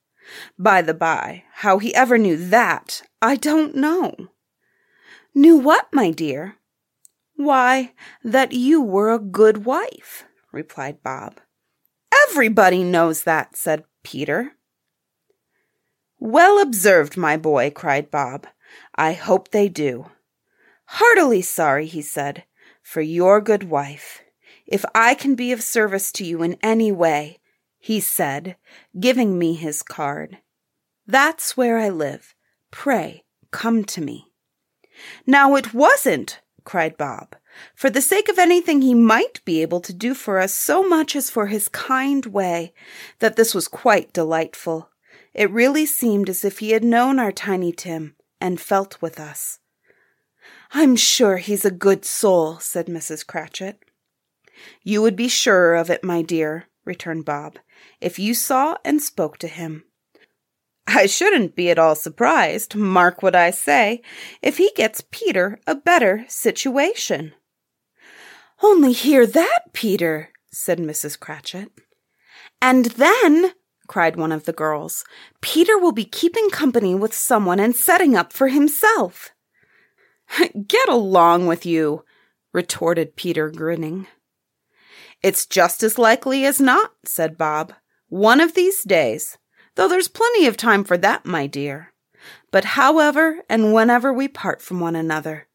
By 0.58 0.82
the 0.82 0.96
by, 0.96 1.44
how 1.54 1.78
he 1.78 1.94
ever 1.94 2.18
knew 2.18 2.36
that, 2.36 3.04
I 3.22 3.36
don't 3.36 3.76
know. 3.76 4.16
Knew 5.36 5.58
what, 5.58 5.88
my 5.94 6.10
dear? 6.10 6.56
Why, 7.36 7.94
that 8.24 8.52
you 8.52 8.82
were 8.82 9.12
a 9.12 9.20
good 9.20 9.64
wife, 9.66 10.26
replied 10.52 11.04
Bob. 11.04 11.40
Everybody 12.30 12.84
knows 12.84 13.24
that, 13.24 13.56
said 13.56 13.84
Peter. 14.04 14.54
Well 16.20 16.62
observed, 16.62 17.16
my 17.16 17.38
boy, 17.38 17.72
cried 17.72 18.12
Bob. 18.12 18.46
I 18.96 19.14
hope 19.14 19.50
they 19.50 19.70
do. 19.70 20.08
Heartily 20.86 21.42
sorry, 21.42 21.86
he 21.86 22.02
said, 22.02 22.44
for 22.82 23.02
your 23.02 23.40
good 23.40 23.70
wife. 23.70 24.22
If 24.68 24.84
I 24.94 25.16
can 25.16 25.36
be 25.36 25.52
of 25.52 25.64
service 25.64 26.12
to 26.14 26.26
you 26.26 26.44
in 26.44 26.58
any 26.62 26.92
way, 26.92 27.40
he 27.78 28.00
said, 28.00 28.58
giving 29.00 29.40
me 29.40 29.54
his 29.54 29.82
card. 29.82 30.40
That's 31.08 31.56
where 31.56 31.78
I 31.78 31.90
live. 31.90 32.36
Pray, 32.70 33.24
come 33.52 33.86
to 33.86 34.02
me. 34.02 34.28
Now 35.26 35.56
it 35.56 35.74
wasn't, 35.74 36.42
cried 36.66 36.98
Bob, 36.98 37.36
for 37.74 37.90
the 37.90 38.02
sake 38.02 38.28
of 38.28 38.38
anything 38.38 38.82
he 38.82 38.94
might 38.94 39.44
be 39.46 39.62
able 39.62 39.80
to 39.82 39.94
do 39.94 40.14
for 40.14 40.40
us 40.40 40.54
so 40.54 40.88
much 40.88 41.16
as 41.16 41.30
for 41.30 41.48
his 41.48 41.70
kind 41.70 42.26
way, 42.26 42.74
that 43.20 43.38
this 43.38 43.56
was 43.56 43.68
quite 43.68 44.12
delightful. 44.12 44.90
It 45.40 45.50
really 45.52 45.86
seemed 45.86 46.28
as 46.28 46.44
if 46.44 46.60
he 46.60 46.72
had 46.72 46.84
known 46.84 47.18
our 47.18 47.32
Tiny 47.32 47.72
Tim 47.72 48.18
and 48.42 48.60
felt 48.60 49.02
with 49.02 49.22
us. 49.22 49.60
I'm 50.74 50.98
sure 50.98 51.38
he's 51.38 51.64
a 51.64 51.72
good 51.72 52.04
soul, 52.04 52.60
said 52.60 52.88
Mrs. 52.88 53.26
Cratchit. 53.26 53.80
You 54.84 55.02
would 55.02 55.16
be 55.16 55.30
surer 55.30 55.76
of 55.76 55.90
it, 55.90 56.04
my 56.04 56.24
dear, 56.24 56.66
returned 56.84 57.24
Bob, 57.24 57.58
if 58.02 58.20
you 58.20 58.34
saw 58.34 58.76
and 58.84 59.02
spoke 59.02 59.38
to 59.38 59.48
him. 59.48 59.86
I 60.86 61.06
shouldn't 61.06 61.56
be 61.56 61.70
at 61.70 61.80
all 61.80 61.96
surprised, 61.96 62.76
mark 62.76 63.24
what 63.24 63.34
I 63.34 63.52
say, 63.52 64.02
if 64.42 64.58
he 64.58 64.74
gets 64.76 65.06
Peter 65.10 65.62
a 65.66 65.74
better 65.74 66.26
situation. 66.28 67.32
Only 68.62 68.92
hear 68.92 69.26
that, 69.26 69.72
Peter, 69.72 70.32
said 70.52 70.80
Mrs. 70.80 71.18
Cratchit. 71.18 71.72
And 72.62 72.88
then, 72.88 73.54
cried 73.90 74.16
one 74.16 74.32
of 74.32 74.46
the 74.46 74.54
girls, 74.54 75.04
Peter 75.42 75.78
will 75.78 75.92
be 75.92 76.06
keeping 76.06 76.50
company 76.50 76.96
with 76.96 77.14
someone 77.14 77.60
and 77.60 77.76
setting 77.76 78.16
up 78.16 78.32
for 78.32 78.48
himself. 78.48 79.32
Get 80.68 80.88
along 80.88 81.48
with 81.48 81.66
you, 81.66 82.06
retorted 82.54 83.18
Peter, 83.18 83.50
grinning. 83.50 84.08
It's 85.22 85.46
just 85.46 85.84
as 85.84 86.00
likely 86.00 86.46
as 86.46 86.62
not, 86.62 86.92
said 87.04 87.38
Bob. 87.38 87.74
One 88.08 88.40
of 88.40 88.54
these 88.54 88.84
days, 88.84 89.38
though 89.76 89.90
there's 89.90 90.08
plenty 90.08 90.48
of 90.48 90.56
time 90.56 90.86
for 90.86 90.98
that, 90.98 91.26
my 91.26 91.48
dear. 91.48 91.92
But 92.52 92.66
however 92.66 93.40
and 93.50 93.74
whenever 93.74 94.14
we 94.14 94.28
part 94.28 94.62
from 94.62 94.80
one 94.80 94.96
another, 94.96 95.48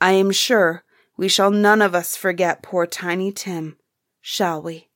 I 0.00 0.12
am 0.12 0.32
sure 0.32 0.84
we 1.16 1.28
shall 1.28 1.50
none 1.50 1.80
of 1.80 1.94
us 1.94 2.16
forget 2.16 2.62
poor 2.62 2.86
Tiny 2.86 3.30
Tim, 3.30 3.76
shall 4.20 4.60
we? 4.60 4.88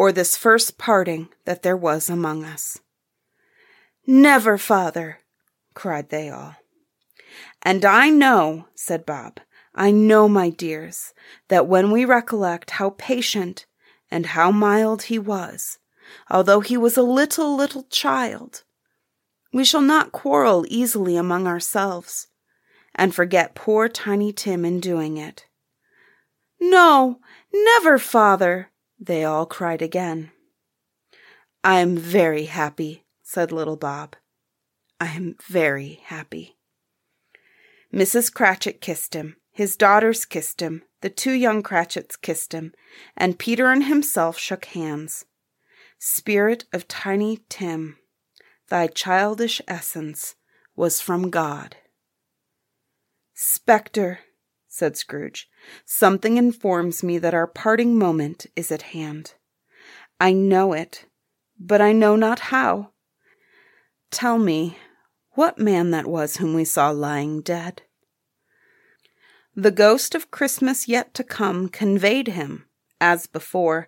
Or 0.00 0.12
this 0.12 0.34
first 0.34 0.78
parting 0.78 1.28
that 1.44 1.62
there 1.62 1.76
was 1.76 2.08
among 2.08 2.42
us. 2.42 2.78
Never, 4.06 4.56
father, 4.56 5.18
cried 5.74 6.08
they 6.08 6.30
all. 6.30 6.56
And 7.60 7.84
I 7.84 8.08
know, 8.08 8.64
said 8.74 9.04
Bob, 9.04 9.40
I 9.74 9.90
know, 9.90 10.26
my 10.26 10.48
dears, 10.48 11.12
that 11.48 11.66
when 11.66 11.90
we 11.90 12.06
recollect 12.06 12.70
how 12.70 12.94
patient 12.96 13.66
and 14.10 14.24
how 14.24 14.50
mild 14.50 15.02
he 15.02 15.18
was, 15.18 15.76
although 16.30 16.60
he 16.60 16.78
was 16.78 16.96
a 16.96 17.02
little, 17.02 17.54
little 17.54 17.84
child, 17.90 18.62
we 19.52 19.66
shall 19.66 19.82
not 19.82 20.12
quarrel 20.12 20.64
easily 20.70 21.16
among 21.16 21.46
ourselves, 21.46 22.28
and 22.94 23.14
forget 23.14 23.54
poor 23.54 23.86
Tiny 23.86 24.32
Tim 24.32 24.64
in 24.64 24.80
doing 24.80 25.18
it. 25.18 25.44
No, 26.58 27.20
never, 27.52 27.98
father, 27.98 28.69
they 29.00 29.24
all 29.24 29.46
cried 29.46 29.80
again. 29.80 30.30
I 31.64 31.80
am 31.80 31.96
very 31.96 32.44
happy, 32.44 33.04
said 33.22 33.50
little 33.50 33.76
Bob. 33.76 34.14
I 35.00 35.08
am 35.08 35.36
very 35.48 36.00
happy. 36.04 36.58
Mrs. 37.92 38.32
Cratchit 38.32 38.80
kissed 38.80 39.14
him, 39.14 39.36
his 39.50 39.76
daughters 39.76 40.24
kissed 40.24 40.60
him, 40.60 40.82
the 41.00 41.10
two 41.10 41.32
young 41.32 41.62
Cratchits 41.62 42.16
kissed 42.16 42.52
him, 42.52 42.72
and 43.16 43.38
Peter 43.38 43.70
and 43.70 43.84
himself 43.84 44.38
shook 44.38 44.66
hands. 44.66 45.24
Spirit 45.98 46.64
of 46.72 46.86
Tiny 46.86 47.40
Tim, 47.48 47.98
thy 48.68 48.86
childish 48.86 49.60
essence 49.66 50.34
was 50.76 51.00
from 51.00 51.30
God. 51.30 51.76
Spectre, 53.34 54.20
said 54.80 54.96
Scrooge, 54.96 55.46
something 55.84 56.38
informs 56.38 57.02
me 57.02 57.18
that 57.18 57.34
our 57.34 57.46
parting 57.46 57.98
moment 57.98 58.46
is 58.56 58.72
at 58.72 58.80
hand. 58.96 59.34
I 60.18 60.32
know 60.32 60.72
it, 60.72 61.04
but 61.58 61.82
I 61.82 61.92
know 61.92 62.16
not 62.16 62.48
how. 62.48 62.92
Tell 64.10 64.38
me 64.38 64.78
what 65.32 65.58
man 65.58 65.90
that 65.90 66.06
was 66.06 66.38
whom 66.38 66.54
we 66.54 66.64
saw 66.64 66.88
lying 66.88 67.42
dead. 67.42 67.82
The 69.54 69.70
ghost 69.70 70.14
of 70.14 70.30
Christmas 70.30 70.88
yet 70.88 71.12
to 71.12 71.24
come 71.24 71.68
conveyed 71.68 72.28
him, 72.28 72.64
as 73.02 73.26
before, 73.26 73.86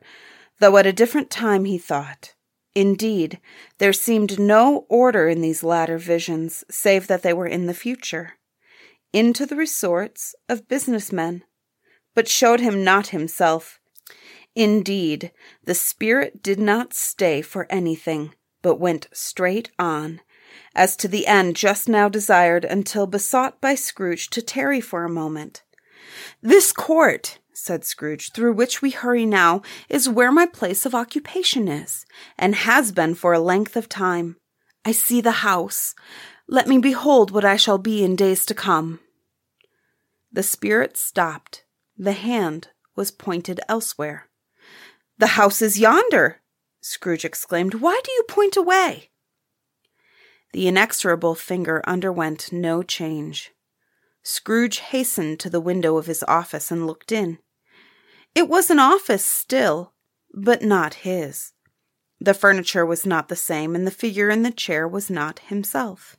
though 0.60 0.76
at 0.76 0.86
a 0.86 0.92
different 0.92 1.30
time 1.30 1.64
he 1.64 1.78
thought. 1.78 2.34
Indeed, 2.74 3.40
there 3.78 3.94
seemed 3.94 4.38
no 4.38 4.84
order 4.90 5.26
in 5.26 5.40
these 5.40 5.62
latter 5.62 5.96
visions, 5.96 6.64
save 6.70 7.06
that 7.06 7.22
they 7.22 7.32
were 7.32 7.46
in 7.46 7.64
the 7.64 7.74
future, 7.74 8.34
into 9.12 9.46
the 9.46 9.56
resorts 9.56 10.34
of 10.48 10.68
business 10.68 11.12
men, 11.12 11.44
but 12.14 12.28
showed 12.28 12.60
him 12.60 12.84
not 12.84 13.08
himself. 13.08 13.78
Indeed, 14.54 15.32
the 15.64 15.74
spirit 15.74 16.42
did 16.42 16.58
not 16.58 16.92
stay 16.92 17.42
for 17.42 17.66
anything, 17.70 18.34
but 18.60 18.80
went 18.80 19.08
straight 19.12 19.70
on, 19.78 20.20
as 20.74 20.96
to 20.96 21.08
the 21.08 21.26
end 21.26 21.56
just 21.56 21.88
now 21.88 22.08
desired, 22.08 22.64
until 22.64 23.06
besought 23.06 23.60
by 23.60 23.74
Scrooge 23.74 24.28
to 24.30 24.42
tarry 24.42 24.80
for 24.80 25.04
a 25.04 25.10
moment. 25.10 25.62
This 26.42 26.72
court, 26.72 27.38
said 27.54 27.84
Scrooge, 27.84 28.32
through 28.32 28.52
which 28.52 28.82
we 28.82 28.90
hurry 28.90 29.24
now, 29.24 29.62
is 29.88 30.08
where 30.08 30.32
my 30.32 30.46
place 30.46 30.84
of 30.84 30.94
occupation 30.94 31.68
is, 31.68 32.04
and 32.38 32.54
has 32.54 32.92
been 32.92 33.14
for 33.14 33.32
a 33.32 33.40
length 33.40 33.76
of 33.76 33.88
time. 33.88 34.36
I 34.84 34.92
see 34.92 35.20
the 35.20 35.30
house. 35.30 35.94
Let 36.48 36.68
me 36.68 36.78
behold 36.78 37.30
what 37.30 37.44
I 37.44 37.56
shall 37.56 37.78
be 37.78 38.04
in 38.04 38.16
days 38.16 38.44
to 38.46 38.54
come. 38.54 39.00
The 40.32 40.42
spirit 40.42 40.96
stopped. 40.96 41.64
The 41.96 42.12
hand 42.12 42.68
was 42.96 43.10
pointed 43.10 43.60
elsewhere. 43.68 44.28
The 45.18 45.38
house 45.38 45.62
is 45.62 45.78
yonder, 45.78 46.40
Scrooge 46.80 47.24
exclaimed. 47.24 47.74
Why 47.74 48.00
do 48.02 48.10
you 48.12 48.24
point 48.28 48.56
away? 48.56 49.10
The 50.52 50.66
inexorable 50.66 51.34
finger 51.34 51.82
underwent 51.86 52.52
no 52.52 52.82
change. 52.82 53.52
Scrooge 54.22 54.78
hastened 54.78 55.40
to 55.40 55.50
the 55.50 55.60
window 55.60 55.96
of 55.96 56.06
his 56.06 56.24
office 56.28 56.70
and 56.70 56.86
looked 56.86 57.12
in. 57.12 57.38
It 58.34 58.48
was 58.48 58.70
an 58.70 58.78
office 58.78 59.24
still, 59.24 59.92
but 60.34 60.62
not 60.62 60.94
his. 60.94 61.52
The 62.20 62.34
furniture 62.34 62.86
was 62.86 63.06
not 63.06 63.28
the 63.28 63.36
same, 63.36 63.74
and 63.74 63.86
the 63.86 63.90
figure 63.90 64.30
in 64.30 64.42
the 64.42 64.50
chair 64.50 64.86
was 64.86 65.10
not 65.10 65.40
himself. 65.40 66.16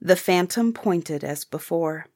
The 0.00 0.16
phantom 0.16 0.72
pointed 0.72 1.24
as 1.24 1.44
before. 1.44 2.06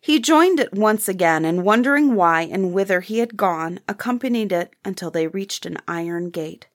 He 0.00 0.20
joined 0.20 0.60
it 0.60 0.74
once 0.74 1.08
again, 1.08 1.44
and 1.44 1.64
wondering 1.64 2.14
why 2.14 2.42
and 2.42 2.72
whither 2.72 3.00
he 3.00 3.18
had 3.18 3.36
gone, 3.36 3.80
accompanied 3.88 4.52
it 4.52 4.74
until 4.84 5.10
they 5.10 5.26
reached 5.26 5.64
an 5.64 5.78
iron 5.88 6.30
gate. 6.30 6.66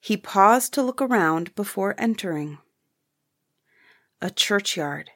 He 0.00 0.16
paused 0.16 0.72
to 0.74 0.82
look 0.82 1.02
around 1.02 1.54
before 1.54 1.94
entering. 1.98 2.58
A 4.22 4.30
churchyard. 4.30 5.10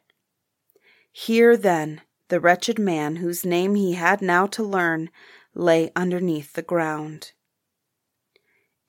Here, 1.12 1.57
then, 1.57 2.01
the 2.29 2.41
wretched 2.41 2.79
man, 2.79 3.16
whose 3.16 3.45
name 3.45 3.75
he 3.75 3.93
had 3.93 4.20
now 4.20 4.47
to 4.49 4.62
learn, 4.62 5.11
lay 5.55 5.93
underneath 5.95 6.55
the 6.55 6.62
ground. 6.62 7.33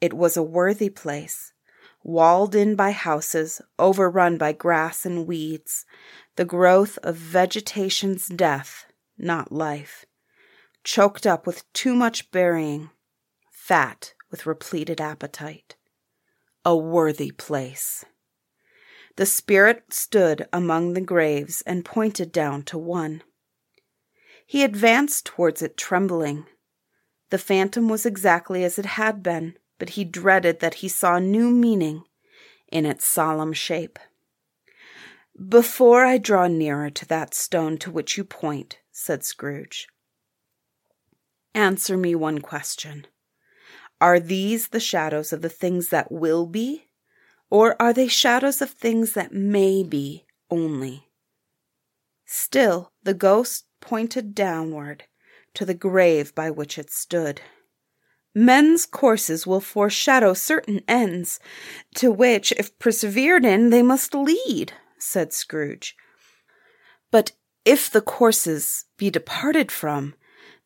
It 0.02 0.14
was 0.14 0.36
a 0.36 0.44
worthy 0.44 0.90
place, 0.90 1.53
walled 2.04 2.54
in 2.54 2.76
by 2.76 2.92
houses, 2.92 3.62
overrun 3.80 4.38
by 4.38 4.52
grass 4.52 5.06
and 5.06 5.26
weeds, 5.26 5.86
the 6.36 6.46
growth 6.46 6.98
of 7.04 7.16
vegetation's 7.16 8.28
death, 8.28 8.86
not 9.18 9.52
life, 9.52 10.06
choked 10.84 11.26
up 11.26 11.48
with 11.48 11.72
too 11.74 11.96
much 11.96 12.32
burying, 12.32 12.90
fat 13.52 14.14
with 14.30 14.46
repleted 14.46 15.00
appetite 15.00 15.76
a 16.66 16.76
worthy 16.76 17.32
place. 17.32 18.06
The 19.18 19.26
spirit 19.26 19.94
stood 19.94 20.48
among 20.54 20.94
the 20.94 21.02
graves 21.02 21.62
and 21.66 21.86
pointed 21.86 22.32
down 22.32 22.64
to 22.64 22.78
one. 22.78 23.22
He 24.46 24.64
advanced 24.64 25.26
towards 25.26 25.62
it 25.62 25.78
trembling. 25.78 26.46
The 27.30 27.38
phantom 27.38 27.90
was 27.90 28.06
exactly 28.06 28.64
as 28.64 28.80
it 28.80 28.86
had 28.86 29.22
been, 29.22 29.56
but 29.84 30.00
he 30.00 30.06
dreaded 30.06 30.62
that 30.62 30.76
he 30.76 30.88
saw 30.88 31.20
new 31.20 31.52
meaning 31.52 32.06
in 32.72 32.86
its 32.86 33.06
solemn 33.06 33.52
shape. 33.52 34.00
Before 35.50 36.06
I 36.06 36.18
draw 36.18 36.48
nearer 36.48 36.90
to 36.92 37.06
that 37.08 37.34
stone 37.34 37.78
to 37.80 37.92
which 37.92 38.16
you 38.16 38.24
point, 38.24 38.80
said 38.94 39.26
Scrooge, 39.26 39.90
answer 41.54 41.98
me 41.98 42.16
one 42.16 42.40
question. 42.40 43.08
Are 44.00 44.22
these 44.22 44.70
the 44.70 44.80
shadows 44.80 45.34
of 45.34 45.42
the 45.42 45.50
things 45.50 45.90
that 45.90 46.10
will 46.10 46.46
be? 46.46 46.86
Or 47.50 47.76
are 47.82 47.92
they 47.92 48.08
shadows 48.08 48.62
of 48.62 48.70
things 48.70 49.12
that 49.16 49.34
may 49.34 49.84
be 49.84 50.26
only? 50.50 51.10
Still, 52.26 52.94
the 53.04 53.14
ghost 53.14 53.66
pointed 53.82 54.34
downward 54.34 55.04
to 55.56 55.66
the 55.66 55.74
grave 55.74 56.34
by 56.34 56.50
which 56.50 56.78
it 56.78 56.90
stood. 56.90 57.42
Men's 58.36 58.86
courses 58.86 59.46
will 59.46 59.60
foreshadow 59.60 60.34
certain 60.34 60.82
ends, 60.88 61.40
to 61.96 62.12
which, 62.12 62.52
if 62.54 62.78
persevered 62.80 63.46
in, 63.46 63.70
they 63.70 63.84
must 63.84 64.16
lead, 64.16 64.74
said 64.98 65.34
Scrooge. 65.34 65.96
But 67.12 67.34
if 67.64 67.90
the 67.90 68.02
courses 68.02 68.86
be 68.98 69.10
departed 69.10 69.72
from, 69.72 70.16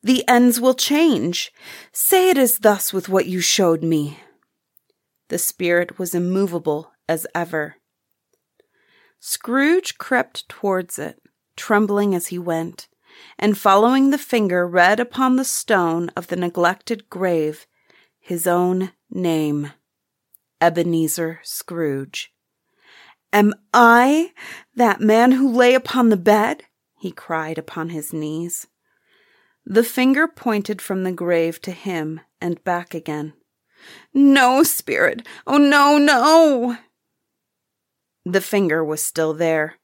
the 0.02 0.26
ends 0.26 0.60
will 0.60 0.74
change. 0.74 1.52
Say 1.92 2.30
it 2.30 2.38
is 2.38 2.60
thus 2.60 2.92
with 2.92 3.08
what 3.08 3.26
you 3.26 3.40
showed 3.40 3.82
me. 3.82 4.20
The 5.28 5.38
spirit 5.38 5.98
was 5.98 6.14
immovable 6.14 6.92
as 7.08 7.26
ever. 7.34 7.76
Scrooge 9.20 9.98
crept 9.98 10.48
towards 10.48 10.98
it, 10.98 11.20
trembling 11.56 12.14
as 12.14 12.28
he 12.28 12.38
went, 12.38 12.88
and 13.38 13.56
following 13.56 14.10
the 14.10 14.18
finger 14.18 14.66
read 14.66 15.00
upon 15.00 15.36
the 15.36 15.44
stone 15.44 16.10
of 16.16 16.28
the 16.28 16.36
neglected 16.36 17.08
grave 17.08 17.66
his 18.20 18.46
own 18.46 18.92
name 19.10 19.72
Ebenezer 20.60 21.40
Scrooge. 21.42 22.32
Am 23.32 23.54
I 23.72 24.32
that 24.74 25.00
man 25.00 25.32
who 25.32 25.50
lay 25.50 25.74
upon 25.74 26.08
the 26.08 26.16
bed? 26.16 26.64
he 26.98 27.10
cried 27.10 27.58
upon 27.58 27.90
his 27.90 28.12
knees. 28.12 28.66
The 29.64 29.84
finger 29.84 30.26
pointed 30.26 30.80
from 30.82 31.04
the 31.04 31.12
grave 31.12 31.60
to 31.62 31.72
him 31.72 32.20
and 32.40 32.62
back 32.64 32.94
again. 32.94 33.34
No, 34.12 34.62
spirit! 34.62 35.26
Oh, 35.46 35.58
no, 35.58 35.98
no! 35.98 36.78
The 38.24 38.40
finger 38.40 38.84
was 38.84 39.02
still 39.02 39.34
there. 39.34 39.76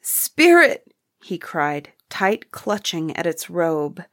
Spirit! 0.00 0.94
he 1.22 1.38
cried, 1.38 1.92
tight 2.12 2.50
clutching 2.50 3.16
at 3.16 3.26
its 3.26 3.48
robe. 3.48 4.04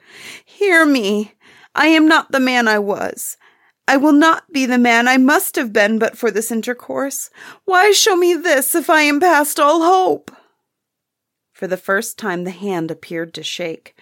Hear 0.46 0.86
me! 0.86 1.34
I 1.76 1.88
am 1.88 2.08
not 2.08 2.32
the 2.32 2.40
man 2.40 2.66
I 2.66 2.80
was. 2.80 3.36
I 3.90 3.98
will 3.98 4.14
not 4.14 4.54
be 4.54 4.66
the 4.66 4.78
man 4.78 5.06
I 5.06 5.18
must 5.18 5.58
have 5.58 5.74
been 5.74 6.00
but 6.00 6.18
for 6.18 6.32
this 6.32 6.50
intercourse. 6.50 7.30
Why 7.66 7.92
show 7.92 8.16
me 8.16 8.36
this 8.36 8.74
if 8.74 8.90
I 8.90 9.02
am 9.02 9.20
past 9.20 9.60
all 9.60 9.82
hope? 9.82 10.32
For 11.52 11.68
the 11.68 11.76
first 11.76 12.18
time, 12.18 12.46
the 12.46 12.52
hand 12.52 12.90
appeared 12.90 13.34
to 13.34 13.44
shake. 13.44 13.94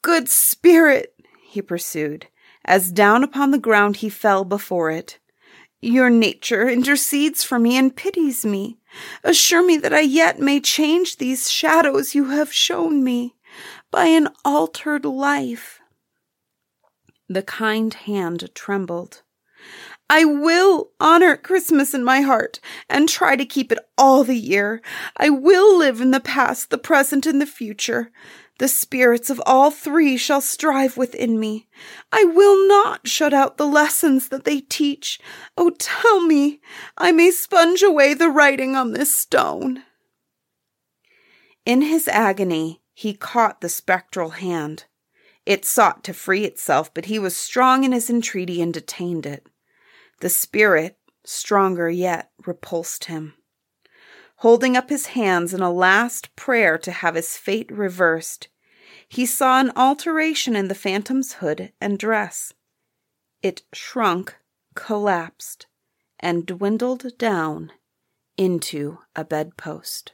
Good 0.00 0.30
spirit, 0.30 1.12
he 1.42 1.60
pursued, 1.60 2.28
as 2.64 2.90
down 2.90 3.22
upon 3.22 3.50
the 3.50 3.58
ground 3.58 3.96
he 3.96 4.08
fell 4.08 4.42
before 4.42 4.90
it. 4.90 5.18
Your 5.80 6.10
nature 6.10 6.68
intercedes 6.68 7.44
for 7.44 7.58
me 7.58 7.76
and 7.76 7.94
pities 7.94 8.44
me. 8.44 8.78
Assure 9.22 9.64
me 9.64 9.76
that 9.78 9.94
I 9.94 10.00
yet 10.00 10.40
may 10.40 10.60
change 10.60 11.16
these 11.16 11.50
shadows 11.50 12.14
you 12.14 12.30
have 12.30 12.52
shown 12.52 13.04
me 13.04 13.36
by 13.90 14.06
an 14.06 14.28
altered 14.44 15.04
life. 15.04 15.80
The 17.28 17.42
kind 17.42 17.94
hand 17.94 18.48
trembled. 18.54 19.22
I 20.10 20.24
will 20.24 20.90
honor 21.00 21.36
Christmas 21.36 21.92
in 21.92 22.02
my 22.02 22.22
heart 22.22 22.60
and 22.88 23.08
try 23.08 23.36
to 23.36 23.44
keep 23.44 23.70
it 23.70 23.78
all 23.98 24.24
the 24.24 24.36
year. 24.36 24.80
I 25.16 25.28
will 25.28 25.76
live 25.76 26.00
in 26.00 26.12
the 26.12 26.20
past, 26.20 26.70
the 26.70 26.78
present, 26.78 27.26
and 27.26 27.40
the 27.40 27.46
future. 27.46 28.10
The 28.58 28.68
spirits 28.68 29.30
of 29.30 29.40
all 29.46 29.70
three 29.70 30.16
shall 30.16 30.40
strive 30.40 30.96
within 30.96 31.38
me. 31.38 31.68
I 32.10 32.24
will 32.24 32.66
not 32.66 33.06
shut 33.06 33.32
out 33.32 33.56
the 33.56 33.66
lessons 33.66 34.28
that 34.30 34.44
they 34.44 34.60
teach. 34.60 35.20
Oh, 35.56 35.70
tell 35.78 36.20
me 36.20 36.60
I 36.96 37.12
may 37.12 37.30
sponge 37.30 37.82
away 37.82 38.14
the 38.14 38.30
writing 38.30 38.74
on 38.74 38.92
this 38.92 39.14
stone. 39.14 39.84
In 41.64 41.82
his 41.82 42.08
agony, 42.08 42.80
he 42.94 43.12
caught 43.14 43.60
the 43.60 43.68
spectral 43.68 44.30
hand. 44.30 44.86
It 45.46 45.64
sought 45.64 46.02
to 46.04 46.12
free 46.12 46.44
itself, 46.44 46.92
but 46.92 47.04
he 47.04 47.18
was 47.18 47.36
strong 47.36 47.84
in 47.84 47.92
his 47.92 48.10
entreaty 48.10 48.60
and 48.60 48.74
detained 48.74 49.24
it. 49.24 49.46
The 50.20 50.28
spirit, 50.28 50.98
stronger 51.24 51.88
yet, 51.88 52.30
repulsed 52.46 53.04
him. 53.04 53.34
Holding 54.36 54.76
up 54.76 54.88
his 54.88 55.06
hands 55.06 55.52
in 55.52 55.60
a 55.60 55.72
last 55.72 56.34
prayer 56.36 56.78
to 56.78 56.92
have 56.92 57.14
his 57.14 57.36
fate 57.36 57.70
reversed, 57.72 58.48
he 59.08 59.26
saw 59.26 59.58
an 59.58 59.72
alteration 59.74 60.54
in 60.54 60.68
the 60.68 60.74
phantom's 60.74 61.34
hood 61.34 61.72
and 61.80 61.98
dress. 61.98 62.52
It 63.42 63.62
shrunk, 63.72 64.36
collapsed, 64.74 65.66
and 66.20 66.46
dwindled 66.46 67.16
down 67.18 67.72
into 68.36 68.98
a 69.16 69.24
bedpost. 69.24 70.12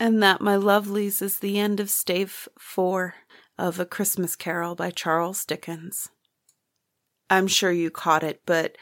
And 0.00 0.22
that, 0.22 0.40
my 0.40 0.56
lovelies, 0.56 1.22
is 1.22 1.38
the 1.38 1.58
end 1.58 1.80
of 1.80 1.90
stave 1.90 2.48
four 2.58 3.14
of 3.58 3.78
A 3.78 3.86
Christmas 3.86 4.36
Carol 4.36 4.74
by 4.74 4.90
Charles 4.90 5.44
Dickens. 5.44 6.10
I'm 7.32 7.46
sure 7.46 7.72
you 7.72 7.90
caught 7.90 8.22
it, 8.22 8.42
but 8.44 8.76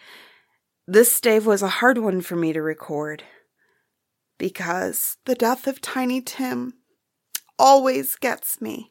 this 0.84 1.12
stave 1.12 1.46
was 1.46 1.62
a 1.62 1.68
hard 1.68 1.98
one 1.98 2.20
for 2.20 2.34
me 2.34 2.53
to 2.53 2.61
record 2.61 3.22
because 4.38 5.18
the 5.24 5.36
death 5.36 5.68
of 5.68 5.80
Tiny 5.80 6.20
Tim 6.20 6.72
always 7.61 8.16
gets 8.16 8.61
me. 8.61 8.90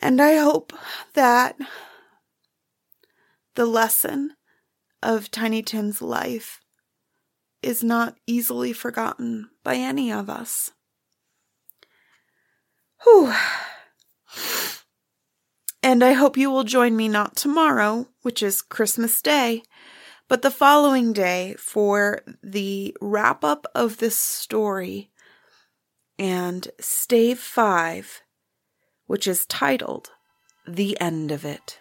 And 0.00 0.22
I 0.22 0.36
hope 0.36 0.72
that 1.14 1.56
the 3.56 3.66
lesson 3.66 4.34
of 5.02 5.32
Tiny 5.32 5.60
Tim's 5.60 6.00
life 6.00 6.60
is 7.60 7.82
not 7.82 8.14
easily 8.24 8.72
forgotten 8.72 9.50
by 9.64 9.74
any 9.74 10.12
of 10.12 10.30
us. 10.30 10.70
Whew. 13.02 13.34
And 15.82 16.02
I 16.02 16.12
hope 16.12 16.36
you 16.36 16.50
will 16.50 16.64
join 16.64 16.96
me 16.96 17.08
not 17.08 17.36
tomorrow, 17.36 18.08
which 18.22 18.42
is 18.42 18.62
Christmas 18.62 19.22
Day, 19.22 19.62
but 20.26 20.42
the 20.42 20.50
following 20.50 21.12
day 21.12 21.54
for 21.58 22.22
the 22.42 22.96
wrap 23.00 23.44
up 23.44 23.66
of 23.74 23.98
this 23.98 24.18
story 24.18 25.10
and 26.18 26.68
stave 26.80 27.38
five, 27.38 28.22
which 29.06 29.26
is 29.26 29.46
titled 29.46 30.10
The 30.66 31.00
End 31.00 31.30
of 31.30 31.44
It. 31.44 31.78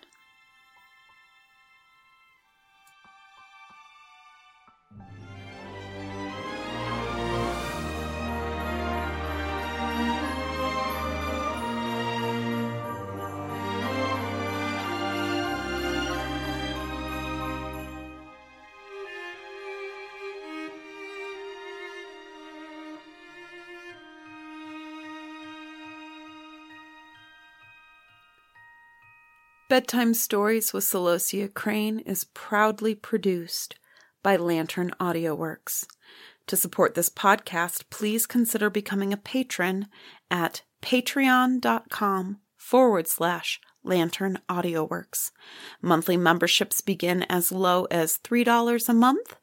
Bedtime 29.77 30.15
Stories 30.15 30.73
with 30.73 30.85
Celosia 30.85 31.53
Crane 31.53 31.99
is 31.99 32.23
proudly 32.33 32.95
produced 32.95 33.77
by 34.23 34.35
Lantern 34.35 34.89
Audio 34.99 35.35
Works. 35.35 35.85
To 36.47 36.55
support 36.55 36.95
this 36.95 37.09
podcast, 37.09 37.83
please 37.91 38.25
consider 38.25 38.71
becoming 38.71 39.13
a 39.13 39.17
patron 39.17 39.85
at 40.31 40.63
patreon.com 40.81 42.39
forward 42.55 43.07
slash 43.07 43.61
Lantern 43.83 44.39
Audio 44.49 44.83
Works. 44.83 45.31
Monthly 45.79 46.17
memberships 46.17 46.81
begin 46.81 47.21
as 47.29 47.51
low 47.51 47.85
as 47.91 48.17
$3 48.17 48.89
a 48.89 48.93
month, 48.95 49.35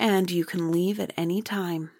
and 0.00 0.32
you 0.32 0.44
can 0.44 0.72
leave 0.72 0.98
at 0.98 1.12
any 1.16 1.40
time. 1.40 1.92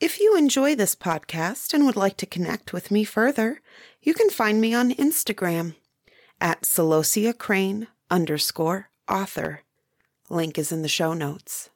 If 0.00 0.20
you 0.20 0.36
enjoy 0.36 0.76
this 0.76 0.94
podcast 0.94 1.74
and 1.74 1.84
would 1.84 1.96
like 1.96 2.16
to 2.18 2.26
connect 2.26 2.72
with 2.72 2.92
me 2.92 3.02
further, 3.02 3.60
you 4.00 4.14
can 4.14 4.30
find 4.30 4.60
me 4.60 4.72
on 4.72 4.92
Instagram 4.92 5.74
at 6.40 6.62
Celosia 6.62 7.36
Crane 7.36 7.88
underscore 8.08 8.90
author. 9.08 9.62
Link 10.30 10.56
is 10.56 10.70
in 10.70 10.82
the 10.82 10.88
show 10.88 11.14
notes. 11.14 11.70